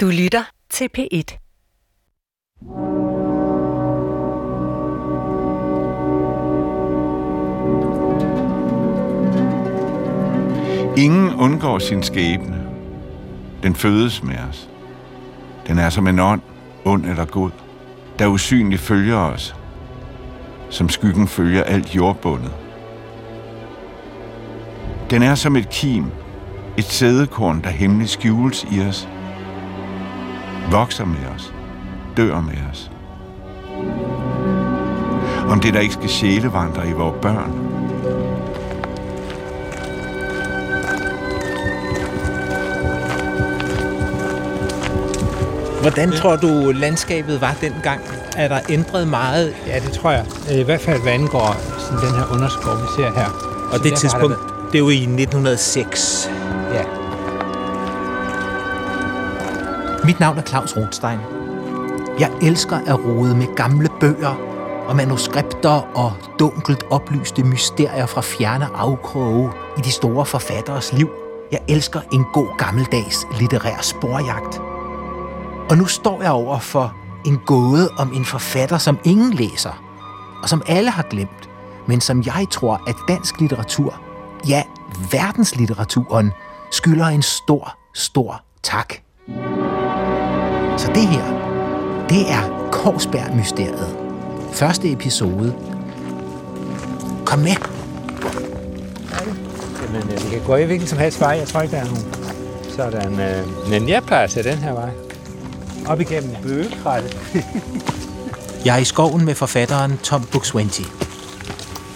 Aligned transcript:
Du 0.00 0.06
lytter 0.06 0.44
til 0.70 0.88
P1. 0.98 1.38
Ingen 10.96 11.34
undgår 11.34 11.78
sin 11.78 12.02
skæbne. 12.02 12.68
Den 13.62 13.74
fødes 13.74 14.22
med 14.22 14.38
os. 14.50 14.70
Den 15.66 15.78
er 15.78 15.90
som 15.90 16.06
en 16.06 16.18
ånd, 16.18 16.40
ond 16.84 17.06
eller 17.06 17.24
god, 17.24 17.50
der 18.18 18.26
usynligt 18.26 18.82
følger 18.82 19.16
os, 19.16 19.56
som 20.70 20.88
skyggen 20.88 21.28
følger 21.28 21.64
alt 21.64 21.96
jordbundet. 21.96 22.52
Den 25.10 25.22
er 25.22 25.34
som 25.34 25.56
et 25.56 25.70
kim, 25.70 26.04
et 26.76 26.84
sædekorn, 26.84 27.62
der 27.62 27.70
hemmeligt 27.70 28.10
skjules 28.10 28.66
i 28.72 28.80
os, 28.80 29.08
vokser 30.70 31.04
med 31.04 31.26
os, 31.36 31.52
dør 32.16 32.40
med 32.40 32.56
os. 32.72 32.90
Om 35.48 35.60
det 35.60 35.74
der 35.74 35.80
ikke 35.80 35.94
skal 35.94 36.08
sjælevandre 36.08 36.88
i 36.88 36.92
vores 36.92 37.14
børn, 37.22 37.52
Hvordan 45.80 46.12
tror 46.12 46.36
du, 46.36 46.72
landskabet 46.74 47.40
var 47.40 47.54
dengang? 47.60 48.00
Er 48.36 48.48
der 48.48 48.60
ændret 48.68 49.08
meget? 49.08 49.54
Ja, 49.66 49.78
det 49.78 49.92
tror 49.92 50.10
jeg. 50.10 50.24
I 50.50 50.62
hvert 50.62 50.80
fald, 50.80 51.02
hvad 51.02 51.12
angår 51.12 51.56
sådan 51.78 51.98
den 52.08 52.14
her 52.18 52.32
underskov, 52.32 52.74
vi 52.76 52.86
ser 52.96 53.10
her. 53.16 53.28
Og 53.72 53.84
det 53.84 53.94
tidspunkt, 53.94 54.36
det 54.72 54.74
er 54.74 54.78
jo 54.78 54.88
i 54.88 55.06
1906. 55.06 56.28
været- 56.70 56.74
Ja. 56.74 56.97
Mit 60.08 60.20
navn 60.20 60.38
er 60.38 60.42
Claus 60.42 60.76
Rothstein. 60.76 61.18
Jeg 62.18 62.30
elsker 62.42 62.76
at 62.76 63.04
rode 63.04 63.34
med 63.34 63.56
gamle 63.56 63.88
bøger 64.00 64.34
og 64.86 64.96
manuskripter 64.96 65.96
og 65.96 66.12
dunkelt 66.38 66.84
oplyste 66.90 67.42
mysterier 67.42 68.06
fra 68.06 68.20
fjerne 68.20 68.68
afkroge 68.74 69.52
i 69.78 69.80
de 69.80 69.92
store 69.92 70.26
forfatteres 70.26 70.92
liv. 70.92 71.10
Jeg 71.52 71.60
elsker 71.68 72.00
en 72.12 72.24
god 72.32 72.58
gammeldags 72.58 73.26
litterær 73.40 73.80
sporjagt. 73.82 74.58
Og 75.70 75.78
nu 75.78 75.86
står 75.86 76.22
jeg 76.22 76.30
over 76.30 76.58
for 76.58 76.94
en 77.26 77.38
gåde 77.46 77.88
om 77.98 78.12
en 78.14 78.24
forfatter, 78.24 78.78
som 78.78 78.98
ingen 79.04 79.32
læser, 79.32 79.82
og 80.42 80.48
som 80.48 80.62
alle 80.66 80.90
har 80.90 81.06
glemt, 81.10 81.48
men 81.86 82.00
som 82.00 82.22
jeg 82.26 82.46
tror, 82.50 82.82
at 82.86 82.96
dansk 83.08 83.40
litteratur, 83.40 84.00
ja, 84.48 84.62
verdenslitteraturen, 85.12 86.32
skylder 86.70 87.06
en 87.06 87.22
stor, 87.22 87.76
stor 87.94 88.42
tak. 88.62 89.07
Så 90.78 90.90
det 90.94 91.08
her, 91.08 91.24
det 92.08 92.30
er 92.30 92.68
Korsberg-mysteriet. 92.72 93.96
Første 94.52 94.92
episode. 94.92 95.54
Kom 97.26 97.38
med. 97.38 97.56
Jamen, 99.82 100.02
øh, 100.02 100.24
vi 100.24 100.30
kan 100.30 100.42
gå 100.46 100.56
i 100.56 100.64
hvilken 100.64 100.88
som 100.88 100.98
helst 100.98 101.20
vej. 101.20 101.30
Jeg 101.30 101.48
tror 101.48 101.62
ikke, 101.62 101.76
der 101.76 101.82
er 101.82 101.86
nogen. 101.86 102.14
Sådan. 102.76 103.20
Øh, 103.20 103.70
men 103.70 103.88
jeg 103.88 104.02
plejer 104.02 104.26
tage 104.26 104.50
den 104.50 104.58
her 104.58 104.72
vej. 104.72 104.90
Op 105.86 106.00
igennem 106.00 106.36
bøgekrattet. 106.42 107.16
Jeg 108.64 108.74
er 108.74 108.78
i 108.80 108.84
skoven 108.84 109.24
med 109.24 109.34
forfatteren 109.34 109.98
Tom 109.98 110.22
Buk-Swienty. 110.22 110.84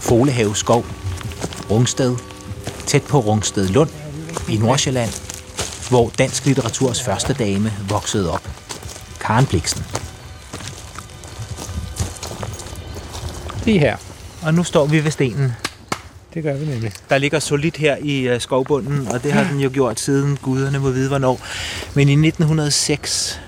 Folehave 0.01 0.57
skov. 0.57 0.85
Rungsted. 1.71 2.17
Tæt 2.87 3.03
på 3.03 3.19
Rungsted 3.19 3.69
Lund 3.69 3.91
i 4.49 4.57
Nordsjælland, 4.57 5.11
hvor 5.89 6.11
dansk 6.19 6.47
litteraturs 6.47 7.03
første 7.03 7.33
dame 7.33 7.73
voksede 7.89 8.33
op. 8.33 8.62
Karen 9.23 9.47
Bliksen. 9.47 9.85
Lige 13.65 13.79
her. 13.79 13.97
Og 14.43 14.55
nu 14.55 14.65
står 14.65 14.87
vi 14.87 15.05
ved 15.05 15.11
stenen. 15.11 15.53
Det 16.35 16.43
gør 16.43 16.55
vi 16.57 16.67
nemlig. 16.67 16.93
der 17.11 17.19
ligger 17.19 17.39
solidt 17.39 17.77
her 17.77 17.97
i 18.03 18.19
øh, 18.29 18.41
skovbunden, 18.41 19.09
og 19.09 19.23
det 19.23 19.33
har 19.33 19.45
den 19.45 19.61
jo 19.61 19.71
gjort 19.73 20.01
siden 20.01 20.37
guderne 20.43 20.79
må 20.79 20.91
vide 20.91 21.09
hvornår. 21.09 21.41
Men 21.95 22.09
i 22.09 22.13
1906, 22.29 23.41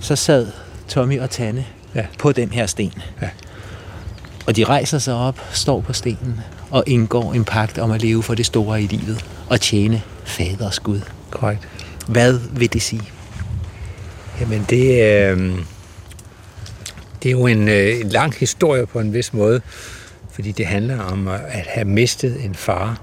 så 0.00 0.16
sad 0.16 0.46
Tommy 0.88 1.20
og 1.20 1.30
Tanne 1.30 1.64
Ja. 1.94 2.06
på 2.18 2.32
den 2.32 2.50
her 2.52 2.66
sten. 2.66 2.92
Ja. 3.22 3.28
Og 4.46 4.56
de 4.56 4.64
rejser 4.64 4.98
sig 4.98 5.14
op, 5.14 5.40
står 5.52 5.80
på 5.80 5.92
stenen 5.92 6.40
og 6.70 6.84
indgår 6.86 7.32
en 7.34 7.44
pagt 7.44 7.78
om 7.78 7.90
at 7.90 8.02
leve 8.02 8.22
for 8.22 8.34
det 8.34 8.46
store 8.46 8.82
i 8.82 8.86
livet 8.86 9.24
og 9.48 9.60
tjene 9.60 10.02
faders 10.24 10.80
Gud. 10.80 11.00
Korrekt. 11.30 11.68
Hvad 12.08 12.38
vil 12.52 12.72
det 12.72 12.82
sige? 12.82 13.02
Jamen, 14.40 14.66
det, 14.70 14.84
øh, 14.86 15.58
det 17.22 17.28
er 17.28 17.32
jo 17.32 17.46
en, 17.46 17.68
øh, 17.68 18.00
en 18.00 18.08
lang 18.08 18.34
historie 18.34 18.86
på 18.86 19.00
en 19.00 19.12
vis 19.12 19.32
måde, 19.32 19.60
fordi 20.32 20.52
det 20.52 20.66
handler 20.66 21.02
om 21.02 21.28
at 21.28 21.66
have 21.74 21.84
mistet 21.84 22.44
en 22.44 22.54
far. 22.54 23.00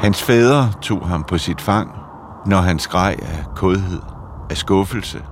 Hans 0.00 0.22
fædre 0.22 0.72
tog 0.82 1.08
ham 1.08 1.24
på 1.24 1.38
sit 1.38 1.60
fang, 1.60 1.90
når 2.46 2.60
han 2.60 2.78
skreg 2.78 3.16
af 3.22 3.44
kodhed, 3.56 4.00
af 4.50 4.56
skuffelse. 4.56 5.22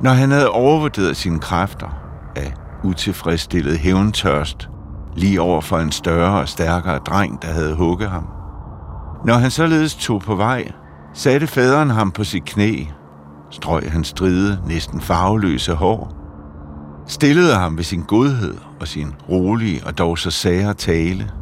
Når 0.00 0.10
han 0.10 0.30
havde 0.30 0.50
overvurderet 0.50 1.16
sine 1.16 1.40
kræfter 1.40 1.98
af 2.36 2.52
utilfredsstillet 2.84 3.78
hævntørst, 3.78 4.68
lige 5.16 5.40
over 5.40 5.60
for 5.60 5.78
en 5.78 5.92
større 5.92 6.40
og 6.40 6.48
stærkere 6.48 6.98
dreng, 6.98 7.42
der 7.42 7.48
havde 7.48 7.74
hugget 7.74 8.10
ham. 8.10 8.26
Når 9.24 9.34
han 9.34 9.50
således 9.50 9.94
tog 9.94 10.20
på 10.20 10.34
vej, 10.34 10.72
satte 11.14 11.46
faderen 11.46 11.90
ham 11.90 12.10
på 12.10 12.24
sit 12.24 12.44
knæ, 12.44 12.84
strøg 13.50 13.92
hans 13.92 14.08
stride, 14.08 14.58
næsten 14.66 15.00
farveløse 15.00 15.74
hår, 15.74 16.12
stillede 17.06 17.54
ham 17.54 17.76
ved 17.76 17.84
sin 17.84 18.02
godhed 18.02 18.54
og 18.80 18.88
sin 18.88 19.14
rolige 19.28 19.86
og 19.86 19.98
dog 19.98 20.18
så 20.18 20.30
sære 20.30 20.74
tale– 20.74 21.30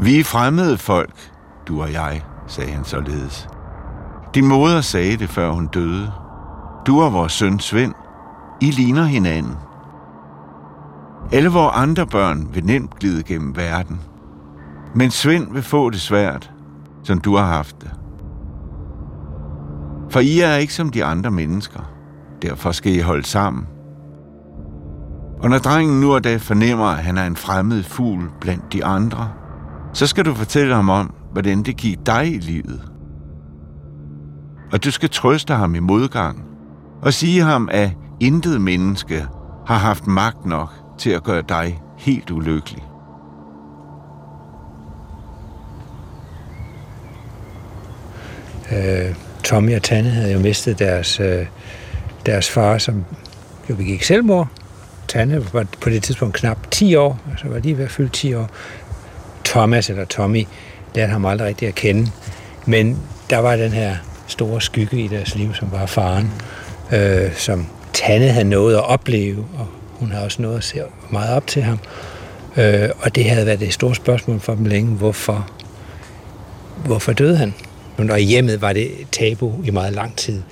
vi 0.00 0.20
er 0.20 0.24
fremmede 0.24 0.78
folk, 0.78 1.32
du 1.68 1.82
og 1.82 1.92
jeg, 1.92 2.22
sagde 2.46 2.72
han 2.72 2.84
således. 2.84 3.48
Din 4.34 4.46
moder 4.46 4.80
sagde 4.80 5.16
det, 5.16 5.28
før 5.28 5.50
hun 5.50 5.66
døde. 5.66 6.12
Du 6.86 7.02
og 7.02 7.12
vores 7.12 7.32
søn 7.32 7.58
Svend, 7.58 7.94
I 8.60 8.70
ligner 8.70 9.04
hinanden. 9.04 9.54
Alle 11.32 11.48
vores 11.48 11.72
andre 11.76 12.06
børn 12.06 12.48
vil 12.54 12.64
nemt 12.64 12.98
glide 12.98 13.22
gennem 13.22 13.56
verden. 13.56 14.00
Men 14.94 15.10
Svend 15.10 15.52
vil 15.52 15.62
få 15.62 15.90
det 15.90 16.00
svært, 16.00 16.52
som 17.02 17.20
du 17.20 17.36
har 17.36 17.46
haft 17.46 17.82
det. 17.82 17.90
For 20.10 20.20
I 20.20 20.40
er 20.40 20.54
ikke 20.54 20.74
som 20.74 20.88
de 20.90 21.04
andre 21.04 21.30
mennesker. 21.30 21.80
Derfor 22.42 22.72
skal 22.72 22.94
I 22.94 23.00
holde 23.00 23.26
sammen. 23.26 23.66
Og 25.38 25.50
når 25.50 25.58
drengen 25.58 26.00
nu 26.00 26.14
og 26.14 26.24
da 26.24 26.36
fornemmer, 26.36 26.86
at 26.86 27.04
han 27.04 27.18
er 27.18 27.26
en 27.26 27.36
fremmed 27.36 27.82
fugl 27.82 28.30
blandt 28.40 28.72
de 28.72 28.84
andre, 28.84 29.28
så 29.92 30.06
skal 30.06 30.24
du 30.24 30.34
fortælle 30.34 30.74
ham 30.74 30.88
om, 30.88 31.14
hvordan 31.32 31.62
det 31.62 31.76
gik 31.76 32.06
dig 32.06 32.34
i 32.34 32.38
livet. 32.38 32.82
Og 34.72 34.84
du 34.84 34.90
skal 34.90 35.10
trøste 35.10 35.54
ham 35.54 35.74
i 35.74 35.78
modgang, 35.78 36.44
og 37.02 37.12
sige 37.12 37.42
ham, 37.42 37.68
at 37.72 37.90
intet 38.20 38.60
menneske 38.60 39.26
har 39.66 39.78
haft 39.78 40.06
magt 40.06 40.46
nok 40.46 40.83
til 40.98 41.10
at 41.10 41.22
gøre 41.22 41.42
dig 41.48 41.80
helt 41.96 42.30
ulykkelig. 42.30 42.84
Øh, 48.72 49.14
Tommy 49.44 49.76
og 49.76 49.82
Tanne 49.82 50.10
havde 50.10 50.32
jo 50.32 50.38
mistet 50.38 50.78
deres, 50.78 51.20
øh, 51.20 51.46
deres 52.26 52.50
far, 52.50 52.78
som 52.78 53.04
jo 53.70 53.76
begik 53.76 54.02
selvmord. 54.02 54.48
Tanne 55.08 55.52
var 55.52 55.66
på 55.80 55.90
det 55.90 56.02
tidspunkt 56.02 56.34
knap 56.34 56.70
10 56.70 56.94
år, 56.94 57.20
altså 57.30 57.48
var 57.48 57.58
lige 57.58 57.78
ved 57.78 57.84
at 57.84 57.90
fylde 57.90 58.08
10 58.08 58.34
år. 58.34 58.50
Thomas, 59.44 59.90
eller 59.90 60.04
Tommy, 60.04 60.46
lærte 60.94 61.12
ham 61.12 61.24
aldrig 61.24 61.48
rigtig 61.48 61.68
at 61.68 61.74
kende. 61.74 62.10
Men 62.66 62.98
der 63.30 63.38
var 63.38 63.56
den 63.56 63.72
her 63.72 63.96
store 64.26 64.60
skygge 64.60 65.00
i 65.00 65.08
deres 65.08 65.34
liv, 65.34 65.54
som 65.54 65.72
var 65.72 65.86
faren, 65.86 66.32
øh, 66.92 67.34
som 67.36 67.66
Tanne 67.92 68.28
havde 68.28 68.48
nået 68.48 68.74
at 68.74 68.84
opleve, 68.84 69.46
hun 70.04 70.12
har 70.12 70.20
også 70.20 70.42
noget 70.42 70.56
at 70.56 70.64
se 70.64 70.82
meget 71.10 71.36
op 71.36 71.46
til 71.46 71.62
ham. 71.62 71.78
Øh, 72.56 72.88
og 72.98 73.14
det 73.14 73.24
havde 73.24 73.46
været 73.46 73.62
et 73.62 73.72
stort 73.72 73.96
spørgsmål 73.96 74.40
for 74.40 74.54
dem 74.54 74.64
længe, 74.64 74.96
hvorfor, 74.96 75.50
hvorfor 76.84 77.12
døde 77.12 77.36
han? 77.36 77.54
Og 77.98 78.20
i 78.20 78.24
hjemmet 78.24 78.60
var 78.60 78.72
det 78.72 78.90
tabu 79.12 79.52
i 79.64 79.70
meget 79.70 79.92
lang 79.92 80.16
tid, 80.16 80.42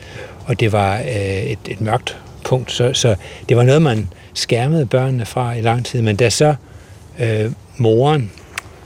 og 0.46 0.60
det 0.60 0.72
var 0.72 0.98
øh, 0.98 1.42
et, 1.42 1.58
et 1.68 1.80
mørkt 1.80 2.18
punkt, 2.44 2.72
så, 2.72 2.92
så 2.92 3.16
det 3.48 3.56
var 3.56 3.62
noget, 3.62 3.82
man 3.82 4.08
skærmede 4.34 4.86
børnene 4.86 5.26
fra 5.26 5.52
i 5.52 5.60
lang 5.60 5.84
tid. 5.84 6.02
Men 6.02 6.16
da 6.16 6.30
så 6.30 6.54
øh, 7.20 7.52
moren 7.76 8.30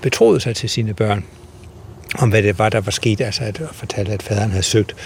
betroede 0.03 0.41
sig 0.41 0.57
til 0.57 0.69
sine 0.69 0.95
børn, 0.95 1.25
om 2.19 2.29
hvad 2.29 2.43
det 2.43 2.59
var, 2.59 2.69
der 2.69 2.81
var 2.81 2.91
sket, 2.91 3.21
altså 3.21 3.45
at 3.45 3.61
fortælle, 3.73 4.13
at 4.13 4.23
faderen 4.23 4.51
havde 4.51 4.63
søgt 4.63 4.97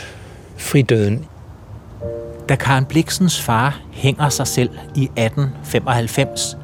fridøden. 0.56 1.27
Da 2.50 2.56
Karen 2.56 2.85
Bliksens 2.85 3.41
far 3.41 3.81
hænger 3.93 4.29
sig 4.29 4.47
selv 4.47 4.70
i 4.94 5.05
1895, 5.05 6.56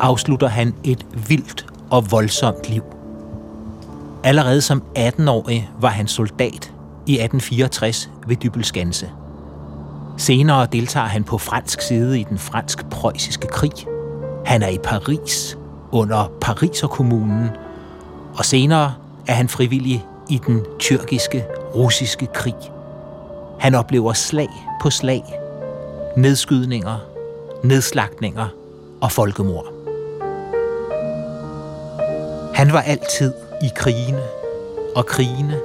afslutter 0.00 0.48
han 0.48 0.74
et 0.84 1.06
vildt 1.28 1.66
og 1.90 2.10
voldsomt 2.10 2.68
liv. 2.68 2.82
Allerede 4.24 4.60
som 4.60 4.82
18-årig 4.98 5.70
var 5.80 5.88
han 5.88 6.08
soldat 6.08 6.72
i 7.06 7.12
1864 7.12 8.10
ved 8.26 8.36
Dybelskanse. 8.36 9.10
Senere 10.16 10.66
deltager 10.72 11.06
han 11.06 11.24
på 11.24 11.38
fransk 11.38 11.80
side 11.80 12.20
i 12.20 12.24
den 12.28 12.38
fransk-preussiske 12.38 13.46
krig. 13.46 13.72
Han 14.46 14.62
er 14.62 14.68
i 14.68 14.78
Paris 14.84 15.58
under 15.92 16.30
Pariserkommunen, 16.40 17.48
og 18.36 18.44
senere 18.44 18.94
er 19.26 19.34
han 19.34 19.48
frivillig 19.48 20.04
i 20.28 20.40
den 20.46 20.64
tyrkiske-russiske 20.78 22.26
krig. 22.34 22.75
Han 23.58 23.74
oplever 23.74 24.12
slag 24.12 24.48
på 24.82 24.90
slag, 24.90 25.22
nedskydninger, 26.16 26.98
nedslagninger 27.64 28.48
og 29.00 29.12
folkemord. 29.12 29.66
Han 32.54 32.72
var 32.72 32.82
altid 32.82 33.32
i 33.62 33.68
krigene, 33.76 34.22
og 34.96 35.06
krigene 35.06 35.56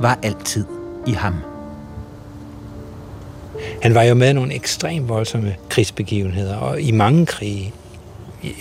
var 0.00 0.18
altid 0.22 0.64
i 1.06 1.12
ham. 1.12 1.34
Han 3.82 3.94
var 3.94 4.02
jo 4.02 4.14
med 4.14 4.30
i 4.30 4.32
nogle 4.32 4.54
ekstremt 4.54 5.08
voldsomme 5.08 5.56
krigsbegivenheder, 5.68 6.56
og 6.56 6.80
i 6.80 6.90
mange 6.90 7.26
krige. 7.26 7.72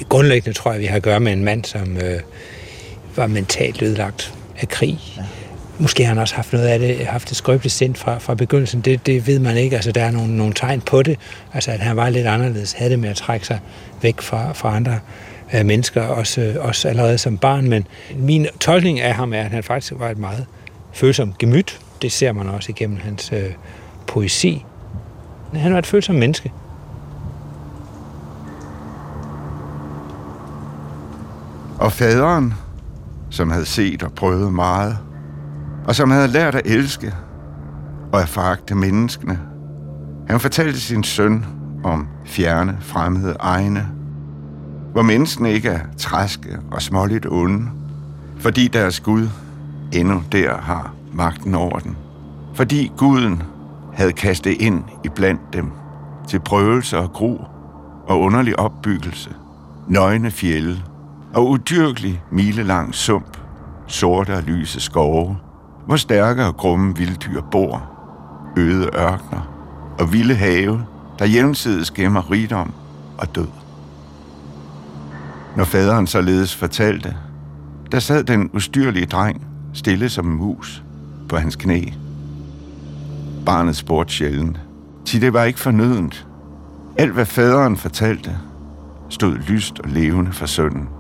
Grundlæggende 0.10 0.58
tror 0.58 0.72
jeg, 0.72 0.82
vi 0.82 0.86
har 0.86 0.96
at 0.96 1.04
gøre 1.04 1.20
med 1.20 1.34
en 1.34 1.44
mand, 1.44 1.66
som 1.66 1.98
øh, 1.98 2.20
var 3.16 3.28
mentalt 3.28 3.82
ødelagt 3.82 4.34
af 4.60 4.70
krig. 4.70 5.00
Ja. 5.18 5.24
Måske 5.82 6.04
har 6.04 6.10
han 6.10 6.18
også 6.18 6.36
haft 6.36 6.54
noget 6.54 6.68
af 6.68 6.80
det, 6.80 7.06
haft 7.06 7.30
det 7.30 7.38
skrøbeligt 7.38 7.74
sind 7.74 7.96
fra, 7.96 8.18
fra 8.18 8.36
begyndelsen. 8.36 8.82
Det, 8.82 9.06
det 9.06 9.28
ved 9.28 9.40
man 9.40 9.58
ikke. 9.58 9.76
Altså, 9.76 9.92
der 9.92 10.04
er 10.04 10.12
nogle, 10.12 10.38
nogle 10.38 10.54
tegn 10.54 10.82
på 10.82 11.04
det. 11.04 11.20
Altså, 11.54 11.72
at 11.72 11.80
han 11.80 11.96
var 11.96 12.10
lidt 12.10 12.28
anderledes, 12.28 12.74
havde 12.74 12.92
det 12.92 13.00
med 13.00 13.10
at 13.10 13.16
trække 13.16 13.46
sig 13.46 13.60
væk 14.02 14.22
fra, 14.22 14.54
fra 14.54 14.76
andre 14.76 15.00
øh, 15.54 15.66
mennesker, 15.66 16.02
også, 16.02 16.56
også 16.60 16.88
allerede 16.88 17.18
som 17.18 17.38
barn. 17.38 17.70
Men 17.70 17.88
min 18.16 18.48
tolkning 18.60 19.00
af 19.00 19.14
ham 19.14 19.34
er, 19.34 19.42
at 19.42 19.52
han 19.52 19.64
faktisk 19.64 19.94
var 19.98 20.10
et 20.10 20.18
meget 20.18 20.46
følsomt 20.94 21.38
gemyt. 21.38 21.80
Det 22.02 22.12
ser 22.12 22.32
man 22.32 22.50
også 22.50 22.72
igennem 22.72 22.98
hans 22.98 23.32
øh, 23.34 23.52
poesi. 24.08 24.66
Han 25.54 25.74
var 25.74 25.80
et 25.80 25.86
følsomt 25.86 26.20
menneske. 26.20 26.52
Og 31.80 31.92
faderen, 31.92 32.54
som 33.30 33.52
havde 33.52 33.66
set 33.66 34.04
og 34.04 34.14
prøvet 34.14 34.54
meget, 34.54 34.98
og 35.90 35.96
som 35.96 36.12
havde 36.12 36.28
lært 36.28 36.56
at 36.56 36.66
elske 36.66 37.14
og 38.14 38.22
at 38.22 38.30
foragte 38.30 38.76
menneskene. 38.76 39.40
Han 40.28 40.40
fortalte 40.40 40.80
sin 40.80 41.04
søn 41.04 41.46
om 41.84 42.08
fjerne, 42.26 42.78
fremmede 42.82 43.36
egne, 43.40 43.90
hvor 44.92 45.02
menneskene 45.02 45.52
ikke 45.52 45.70
er 45.70 45.80
træske 45.98 46.60
og 46.72 46.82
småligt 46.82 47.26
onde, 47.30 47.70
fordi 48.40 48.68
deres 48.68 49.00
Gud 49.00 49.28
endnu 49.94 50.24
der 50.32 50.58
har 50.58 50.94
magten 51.14 51.56
over 51.56 51.80
den. 51.80 51.98
Fordi 52.54 52.92
Guden 52.98 53.44
havde 53.94 54.14
kastet 54.14 54.52
ind 54.62 54.84
i 55.04 55.10
blandt 55.10 55.42
dem 55.54 55.72
til 56.28 56.40
prøvelse 56.40 56.98
og 56.98 57.14
gro 57.14 57.42
og 58.08 58.20
underlig 58.20 58.60
opbyggelse, 58.60 59.30
nøgne 59.88 60.32
fjelle 60.32 60.84
og 61.34 61.50
udyrkelig 61.50 62.24
milelang 62.32 62.96
sump, 62.96 63.38
sorte 63.88 64.36
og 64.36 64.44
lyse 64.44 64.80
skove, 64.80 65.38
hvor 65.90 65.96
stærke 65.96 66.46
og 66.46 66.58
grumme 66.58 66.98
vilddyr 66.98 67.42
bor, 67.42 67.90
øde 68.58 68.90
ørkner 68.96 69.52
og 70.00 70.14
vilde 70.14 70.36
have, 70.36 70.86
der 71.20 71.26
jævnsides 71.26 71.92
gemmer 71.92 72.32
rigdom 72.32 72.74
og 73.18 73.36
død. 73.36 73.48
Når 75.58 75.64
faderen 75.64 76.08
således 76.08 76.56
fortalte, 76.56 77.16
der 77.92 78.00
sad 78.00 78.24
den 78.24 78.50
ustyrlige 78.54 79.06
dreng 79.06 79.48
stille 79.74 80.10
som 80.10 80.32
en 80.32 80.38
mus 80.38 80.84
på 81.30 81.38
hans 81.38 81.56
knæ. 81.56 81.84
Barnet 83.46 83.76
spurgte 83.76 84.14
sjældent, 84.14 84.60
til 85.06 85.22
det 85.22 85.34
var 85.34 85.44
ikke 85.44 85.60
fornødent. 85.60 86.28
Alt 86.98 87.14
hvad 87.14 87.26
faderen 87.26 87.78
fortalte, 87.78 88.38
stod 89.10 89.36
lyst 89.36 89.80
og 89.80 89.90
levende 89.90 90.32
for 90.32 90.46
sønnen. 90.46 90.99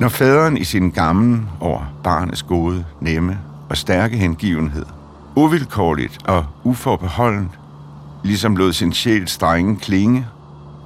Når 0.00 0.08
faderen 0.08 0.56
i 0.56 0.64
sin 0.64 0.90
gamle 0.90 1.42
over 1.60 2.00
barnets 2.04 2.42
gode, 2.42 2.84
nemme 3.00 3.38
og 3.70 3.76
stærke 3.76 4.16
hengivenhed, 4.16 4.86
uvilkårligt 5.36 6.18
og 6.24 6.46
uforbeholdent, 6.64 7.50
ligesom 8.24 8.56
lod 8.56 8.72
sin 8.72 8.92
sjæl 8.92 9.28
strenge 9.28 9.76
klinge 9.76 10.26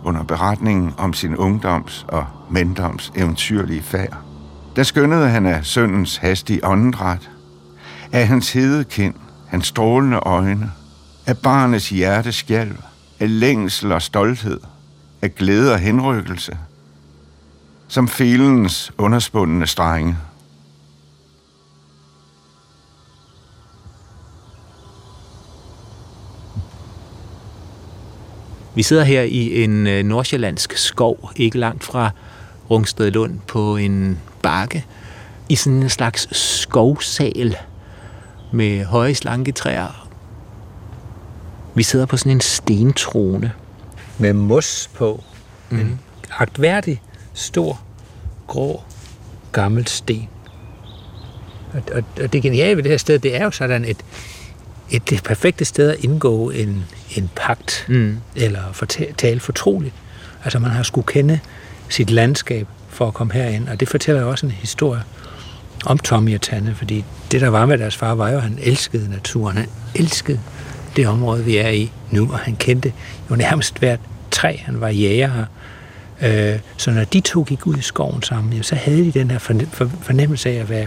under 0.05 0.23
beretningen 0.23 0.95
om 0.99 1.13
sin 1.13 1.37
ungdoms 1.37 2.07
og 2.09 2.27
mændoms 2.51 3.13
eventyrlige 3.17 3.83
færd, 3.83 4.17
der 4.77 4.83
skyndede 4.83 5.29
han 5.29 5.47
af 5.47 5.65
søndens 5.65 6.17
hastige 6.17 6.65
åndedræt, 6.65 7.31
af 8.13 8.27
hans 8.29 8.53
hedekind, 8.53 9.15
hans 9.49 9.67
strålende 9.67 10.17
øjne, 10.17 10.71
af 11.27 11.39
barnets 11.39 11.89
hjerteskjalv, 11.89 12.77
af 13.21 13.41
længsel 13.41 13.93
og 13.93 14.03
stolthed, 14.03 14.61
af 15.23 15.35
glæde 15.35 15.73
og 15.73 15.79
henrykkelse– 15.79 16.59
som 17.93 18.09
filens 18.09 18.93
underspundne 18.99 19.67
strenge. 19.67 20.17
Vi 28.75 28.83
sidder 28.83 29.05
her 29.05 29.23
i 29.23 29.65
en 29.65 29.87
øh, 29.87 30.05
nordsjællandsk 30.05 30.77
skov, 30.77 31.31
ikke 31.37 31.59
langt 31.59 31.85
fra 31.85 32.11
Rungsted 32.71 33.11
Lund, 33.11 33.39
på 33.47 33.77
en 33.77 34.19
bakke, 34.43 34.87
i 35.49 35.55
sådan 35.55 35.83
en 35.83 35.91
slags 35.91 36.37
skovsal 36.37 37.57
med 38.53 38.85
høje 38.85 39.15
slanke 39.15 39.53
træer. 39.53 40.09
Vi 41.75 41.83
sidder 41.83 42.07
på 42.07 42.17
sådan 42.17 42.33
en 42.33 42.41
stentrone. 42.41 43.53
Med 44.19 44.33
mos 44.33 44.91
på. 44.95 45.25
Mm. 45.71 45.79
En 45.79 46.01
agtværdig 46.39 47.03
stor, 47.35 47.81
grå, 48.47 48.83
gammel 49.53 49.87
sten. 49.87 50.29
Og, 51.75 51.83
og, 51.95 52.05
og 52.23 52.33
det 52.33 52.43
geniale 52.43 52.77
ved 52.77 52.83
det 52.83 52.91
her 52.91 52.99
sted, 52.99 53.19
det 53.19 53.37
er 53.37 53.45
jo 53.45 53.51
sådan 53.51 53.85
et, 53.85 53.97
et 54.91 55.11
det 55.11 55.23
perfekte 55.23 55.65
sted 55.65 55.91
at 55.91 56.05
indgå 56.05 56.51
en, 56.51 56.85
en 57.17 57.31
pagt, 57.37 57.87
mm. 57.89 58.19
eller 58.37 58.85
tale 59.19 59.41
fortroligt. 59.41 59.95
Altså 60.45 60.59
man 60.59 60.71
har 60.71 60.83
skulle 60.83 61.07
kende 61.07 61.41
sit 61.89 62.11
landskab 62.11 62.67
for 62.89 63.07
at 63.07 63.15
komme 63.15 63.33
herind, 63.33 63.69
og 63.69 63.81
det 63.81 63.89
fortæller 63.89 64.23
jo 64.23 64.31
også 64.31 64.47
en 64.47 64.53
historie 64.53 65.03
om 65.87 65.99
Tommy 65.99 66.35
og 66.35 66.41
Tanne, 66.41 66.75
fordi 66.75 67.05
det, 67.33 67.41
der 67.41 67.49
var 67.49 67.67
med 67.67 67.79
deres 67.79 67.97
far, 67.97 68.15
var 68.15 68.31
jo, 68.31 68.37
at 68.37 68.43
han 68.43 68.59
elskede 68.63 69.11
naturen. 69.11 69.57
Han 69.57 69.69
elskede 69.95 70.41
det 70.97 71.07
område, 71.07 71.45
vi 71.45 71.57
er 71.57 71.69
i 71.69 71.93
nu, 72.11 72.33
og 72.33 72.39
han 72.39 72.57
kendte 72.57 72.93
jo 73.31 73.37
nærmest 73.37 73.79
hvert 73.79 74.01
træ. 74.31 74.57
Han 74.57 74.81
var 74.81 74.89
jæger 74.89 75.29
her, 75.29 75.45
Øh, 76.23 76.59
så 76.77 76.91
når 76.91 77.05
de 77.05 77.21
to 77.21 77.43
gik 77.43 77.67
ud 77.67 77.77
i 77.77 77.83
skoven 77.83 78.23
sammen, 78.23 78.63
så 78.63 78.75
havde 78.75 79.05
de 79.05 79.13
den 79.13 79.31
her 79.31 79.39
fornemmelse 80.03 80.51
af 80.51 80.55
at 80.55 80.69
være, 80.69 80.87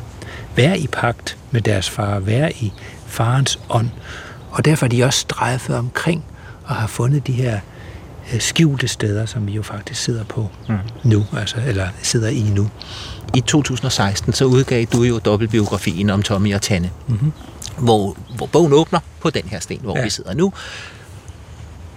være 0.55 0.79
i 0.79 0.87
pagt 0.87 1.37
med 1.51 1.61
deres 1.61 1.89
far, 1.89 2.19
være 2.19 2.51
i 2.51 2.73
farens 3.07 3.59
ånd. 3.69 3.89
Og 4.51 4.65
derfor 4.65 4.85
er 4.85 4.89
de 4.89 5.03
også 5.03 5.19
strejfet 5.19 5.75
omkring 5.75 6.23
og 6.63 6.75
har 6.75 6.87
fundet 6.87 7.27
de 7.27 7.31
her 7.31 7.59
øh, 8.33 8.41
skjulte 8.41 8.87
steder, 8.87 9.25
som 9.25 9.47
vi 9.47 9.51
jo 9.51 9.61
faktisk 9.61 10.01
sidder 10.01 10.23
på 10.23 10.49
mm. 10.69 10.77
nu, 11.03 11.25
altså, 11.37 11.57
eller 11.67 11.87
sidder 12.01 12.29
i 12.29 12.41
nu. 12.41 12.69
I 13.35 13.41
2016 13.41 14.33
så 14.33 14.45
udgav 14.45 14.85
du 14.85 15.03
jo 15.03 15.19
dobbeltbiografien 15.19 16.09
om 16.09 16.21
Tommy 16.21 16.55
og 16.55 16.61
Tanne, 16.61 16.91
mm-hmm. 17.07 17.31
hvor, 17.77 18.17
hvor 18.35 18.45
bogen 18.45 18.73
åbner 18.73 18.99
på 19.19 19.29
den 19.29 19.43
her 19.45 19.59
sten, 19.59 19.79
hvor 19.81 19.97
ja. 19.97 20.03
vi 20.03 20.09
sidder 20.09 20.33
nu. 20.33 20.53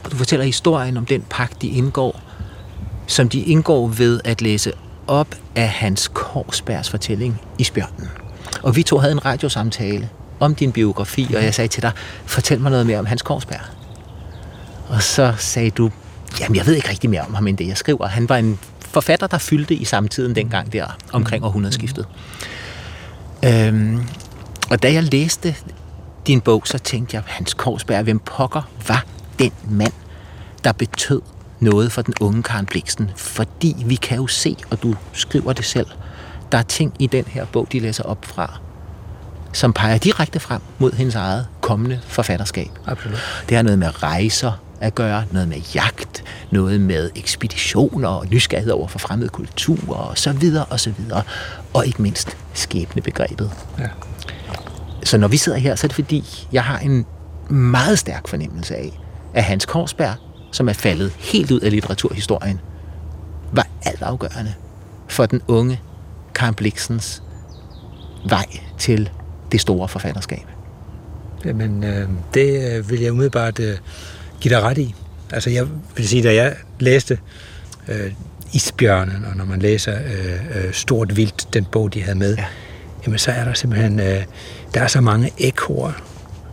Og 0.04 0.10
du 0.10 0.16
fortæller 0.16 0.46
historien 0.46 0.96
om 0.96 1.06
den 1.06 1.24
pagt, 1.30 1.62
de 1.62 1.68
indgår, 1.68 2.20
som 3.08 3.28
de 3.28 3.40
indgår 3.40 3.88
ved 3.88 4.20
at 4.24 4.42
læse 4.42 4.72
op 5.06 5.34
af 5.56 5.68
Hans 5.68 6.10
Korsbergs 6.14 6.90
fortælling 6.90 7.40
i 7.58 7.64
Spjørnen. 7.64 8.08
Og 8.62 8.76
vi 8.76 8.82
to 8.82 8.98
havde 8.98 9.12
en 9.12 9.24
radiosamtale 9.24 10.08
om 10.40 10.54
din 10.54 10.72
biografi, 10.72 11.34
og 11.36 11.44
jeg 11.44 11.54
sagde 11.54 11.68
til 11.68 11.82
dig, 11.82 11.92
fortæl 12.26 12.60
mig 12.60 12.70
noget 12.70 12.86
mere 12.86 12.98
om 12.98 13.06
Hans 13.06 13.22
Korsberg. 13.22 13.60
Og 14.88 15.02
så 15.02 15.34
sagde 15.38 15.70
du, 15.70 15.90
jamen 16.40 16.56
jeg 16.56 16.66
ved 16.66 16.74
ikke 16.74 16.88
rigtig 16.88 17.10
mere 17.10 17.20
om 17.20 17.34
ham 17.34 17.46
end 17.46 17.56
det, 17.56 17.68
jeg 17.68 17.76
skriver. 17.76 18.06
Han 18.06 18.28
var 18.28 18.36
en 18.36 18.58
forfatter, 18.80 19.26
der 19.26 19.38
fyldte 19.38 19.74
i 19.74 19.84
samtiden 19.84 20.34
dengang 20.34 20.72
der, 20.72 20.96
omkring 21.12 21.44
århundredeskiftet. 21.44 22.06
Øhm, 23.44 24.02
og 24.70 24.82
da 24.82 24.92
jeg 24.92 25.02
læste 25.02 25.56
din 26.26 26.40
bog, 26.40 26.62
så 26.66 26.78
tænkte 26.78 27.16
jeg, 27.16 27.22
Hans 27.26 27.54
Korsberg, 27.54 28.02
hvem 28.02 28.18
pokker 28.18 28.62
var 28.88 29.04
den 29.38 29.52
mand, 29.70 29.92
der 30.64 30.72
betød 30.72 31.20
noget 31.60 31.92
for 31.92 32.02
den 32.02 32.14
unge 32.20 32.42
Karen 32.42 32.66
Bliksen, 32.66 33.10
fordi 33.16 33.76
vi 33.86 33.94
kan 33.94 34.16
jo 34.16 34.26
se, 34.26 34.56
og 34.70 34.82
du 34.82 34.94
skriver 35.12 35.52
det 35.52 35.64
selv, 35.64 35.86
der 36.52 36.58
er 36.58 36.62
ting 36.62 36.94
i 36.98 37.06
den 37.06 37.24
her 37.24 37.44
bog, 37.44 37.68
de 37.72 37.80
læser 37.80 38.04
op 38.04 38.24
fra, 38.24 38.58
som 39.52 39.72
peger 39.72 39.98
direkte 39.98 40.40
frem 40.40 40.60
mod 40.78 40.92
hendes 40.92 41.14
eget 41.14 41.46
kommende 41.60 42.00
forfatterskab. 42.02 42.70
Absolut. 42.86 43.18
Det 43.48 43.56
har 43.56 43.62
noget 43.62 43.78
med 43.78 44.02
rejser 44.02 44.52
at 44.80 44.94
gøre, 44.94 45.24
noget 45.30 45.48
med 45.48 45.56
jagt, 45.74 46.24
noget 46.50 46.80
med 46.80 47.10
ekspeditioner 47.16 48.08
og 48.08 48.26
nysgerrighed 48.30 48.72
over 48.72 48.88
for 48.88 48.98
fremmede 48.98 49.28
kulturer 49.28 49.98
og 49.98 50.18
så 50.18 50.32
videre 50.32 50.64
og 50.64 50.80
så 50.80 50.90
videre. 50.98 51.22
Og 51.74 51.86
ikke 51.86 52.02
mindst 52.02 52.36
skæbnebegrebet. 52.52 53.50
Ja. 53.78 53.88
Så 55.04 55.18
når 55.18 55.28
vi 55.28 55.36
sidder 55.36 55.58
her, 55.58 55.74
så 55.74 55.86
er 55.86 55.88
det 55.88 55.94
fordi, 55.94 56.48
jeg 56.52 56.64
har 56.64 56.78
en 56.78 57.06
meget 57.48 57.98
stærk 57.98 58.28
fornemmelse 58.28 58.76
af, 58.76 59.00
at 59.34 59.44
Hans 59.44 59.66
Korsberg, 59.66 60.14
som 60.50 60.68
er 60.68 60.72
faldet 60.72 61.12
helt 61.18 61.50
ud 61.50 61.60
af 61.60 61.70
litteraturhistorien, 61.70 62.60
var 63.52 63.66
altafgørende 63.82 64.54
for 65.08 65.26
den 65.26 65.42
unge 65.48 65.80
Karen 66.34 66.54
Bliksens 66.54 67.22
vej 68.28 68.46
til 68.78 69.10
det 69.52 69.60
store 69.60 69.88
forfatterskab. 69.88 70.46
Jamen, 71.44 71.84
øh, 71.84 72.08
det 72.34 72.76
øh, 72.76 72.90
vil 72.90 73.00
jeg 73.00 73.12
umiddelbart 73.12 73.60
øh, 73.60 73.76
give 74.40 74.54
dig 74.54 74.62
ret 74.62 74.78
i. 74.78 74.94
Altså, 75.30 75.50
jeg 75.50 75.66
vil 75.96 76.08
sige, 76.08 76.22
da 76.22 76.34
jeg 76.34 76.56
læste 76.80 77.18
øh, 77.88 78.12
Isbjørnen, 78.52 79.24
og 79.24 79.36
når 79.36 79.44
man 79.44 79.60
læser 79.60 79.94
øh, 79.94 80.64
øh, 80.64 80.72
Stort 80.72 81.16
Vildt, 81.16 81.54
den 81.54 81.64
bog, 81.64 81.94
de 81.94 82.02
havde 82.02 82.18
med, 82.18 82.36
ja. 82.36 82.44
jamen, 83.06 83.18
så 83.18 83.30
er 83.30 83.44
der 83.44 83.54
simpelthen, 83.54 84.00
øh, 84.00 84.24
der 84.74 84.80
er 84.80 84.86
så 84.86 85.00
mange 85.00 85.32
ekoer, 85.38 85.92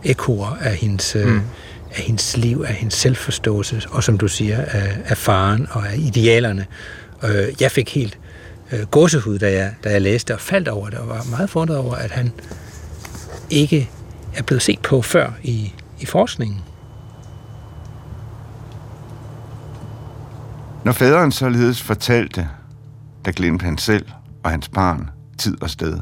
ekoer 0.04 0.56
af 0.60 0.74
hendes, 0.74 1.16
øh, 1.16 1.28
mm 1.28 1.40
af 1.96 2.02
hendes 2.02 2.36
liv, 2.36 2.64
af 2.68 2.74
hendes 2.74 2.94
selvforståelse, 2.94 3.82
og 3.90 4.02
som 4.04 4.18
du 4.18 4.28
siger, 4.28 4.62
af, 4.62 4.98
af 5.04 5.16
faren 5.16 5.66
og 5.70 5.88
af 5.88 5.96
idealerne. 5.98 6.66
Øh, 7.22 7.48
jeg 7.60 7.70
fik 7.70 7.94
helt 7.94 8.18
øh, 8.72 8.80
gåsehud, 8.80 9.38
da 9.38 9.52
jeg, 9.52 9.74
da 9.84 9.90
jeg 9.90 10.02
læste 10.02 10.34
og 10.34 10.40
faldt 10.40 10.68
over 10.68 10.90
det, 10.90 10.98
og 10.98 11.08
var 11.08 11.26
meget 11.30 11.50
forundret 11.50 11.78
over, 11.78 11.94
at 11.94 12.10
han 12.10 12.32
ikke 13.50 13.90
er 14.34 14.42
blevet 14.42 14.62
set 14.62 14.78
på 14.78 15.02
før 15.02 15.32
i, 15.42 15.72
i 16.00 16.06
forskningen. 16.06 16.60
Når 20.84 20.92
faderen 20.92 21.32
således 21.32 21.82
fortalte, 21.82 22.48
der 23.24 23.32
glemte 23.32 23.64
han 23.64 23.78
selv 23.78 24.06
og 24.44 24.50
hans 24.50 24.68
barn 24.68 25.10
tid 25.38 25.62
og 25.62 25.70
sted. 25.70 25.98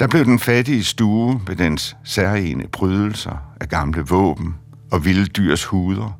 Der 0.00 0.08
blev 0.08 0.24
den 0.24 0.38
fattige 0.38 0.84
stue 0.84 1.40
med 1.46 1.56
dens 1.56 1.96
særlige 2.04 2.68
prydelser 2.72 3.52
af 3.60 3.68
gamle 3.68 4.02
våben 4.02 4.54
og 4.90 5.04
vilde 5.04 5.26
dyrs 5.26 5.64
huder. 5.64 6.18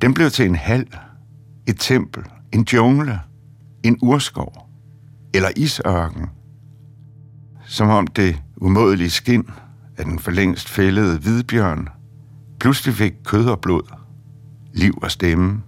Den 0.00 0.14
blev 0.14 0.30
til 0.30 0.46
en 0.46 0.54
hal, 0.54 0.86
et 1.66 1.76
tempel, 1.78 2.24
en 2.52 2.66
jungle, 2.72 3.20
en 3.82 3.98
urskov 4.02 4.68
eller 5.34 5.48
isørken, 5.56 6.26
som 7.66 7.88
om 7.88 8.06
det 8.06 8.42
umådelige 8.56 9.10
skin 9.10 9.50
af 9.96 10.04
den 10.04 10.18
forlængst 10.18 10.68
fældede 10.68 11.18
hvidbjørn 11.18 11.88
pludselig 12.60 12.94
fik 12.94 13.12
kød 13.24 13.46
og 13.46 13.60
blod, 13.60 13.82
liv 14.72 14.98
og 15.02 15.10
stemme, 15.10 15.62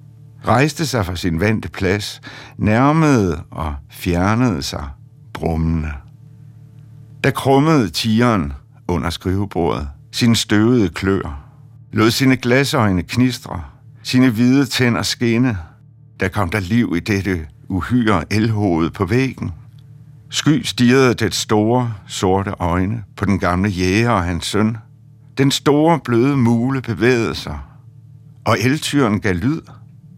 rejste 0.46 0.86
sig 0.86 1.06
fra 1.06 1.16
sin 1.16 1.40
vante 1.40 1.68
plads, 1.68 2.20
nærmede 2.56 3.42
og 3.50 3.74
fjernede 3.90 4.62
sig 4.62 4.88
brummende. 5.32 5.92
Der 7.24 7.30
krummede 7.30 7.88
tigeren 7.88 8.52
under 8.88 9.10
skrivebordet 9.10 9.88
sin 10.12 10.34
støvede 10.34 10.88
klør, 10.88 11.44
lod 11.92 12.10
sine 12.10 12.36
glasøjne 12.36 13.02
knistre, 13.02 13.62
sine 14.02 14.30
hvide 14.30 14.66
tænder 14.66 15.02
skinne. 15.02 15.58
Der 16.20 16.28
kom 16.28 16.50
der 16.50 16.60
liv 16.60 16.94
i 16.96 17.00
dette 17.00 17.46
uhyre 17.68 18.32
elhoved 18.32 18.90
på 18.90 19.04
væggen. 19.04 19.52
Sky 20.30 20.62
stirrede 20.62 21.14
det 21.14 21.34
store, 21.34 21.94
sorte 22.06 22.54
øjne 22.58 23.04
på 23.16 23.24
den 23.24 23.38
gamle 23.38 23.70
jæger 23.70 24.10
og 24.10 24.22
hans 24.22 24.46
søn. 24.46 24.76
Den 25.38 25.50
store, 25.50 26.00
bløde 26.04 26.36
mule 26.36 26.82
bevægede 26.82 27.34
sig, 27.34 27.58
og 28.44 28.56
eltyren 28.60 29.20
gav 29.20 29.34
lyd. 29.34 29.60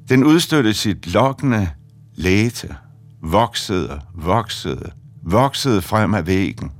Den 0.09 0.25
udstødte 0.25 0.75
sit 0.75 1.13
lokkende 1.13 1.69
læte, 2.15 2.77
voksede, 3.23 4.01
voksede, 4.15 4.91
voksede 5.23 5.83
frem 5.83 6.15
af 6.15 6.27
væggen, 6.27 6.71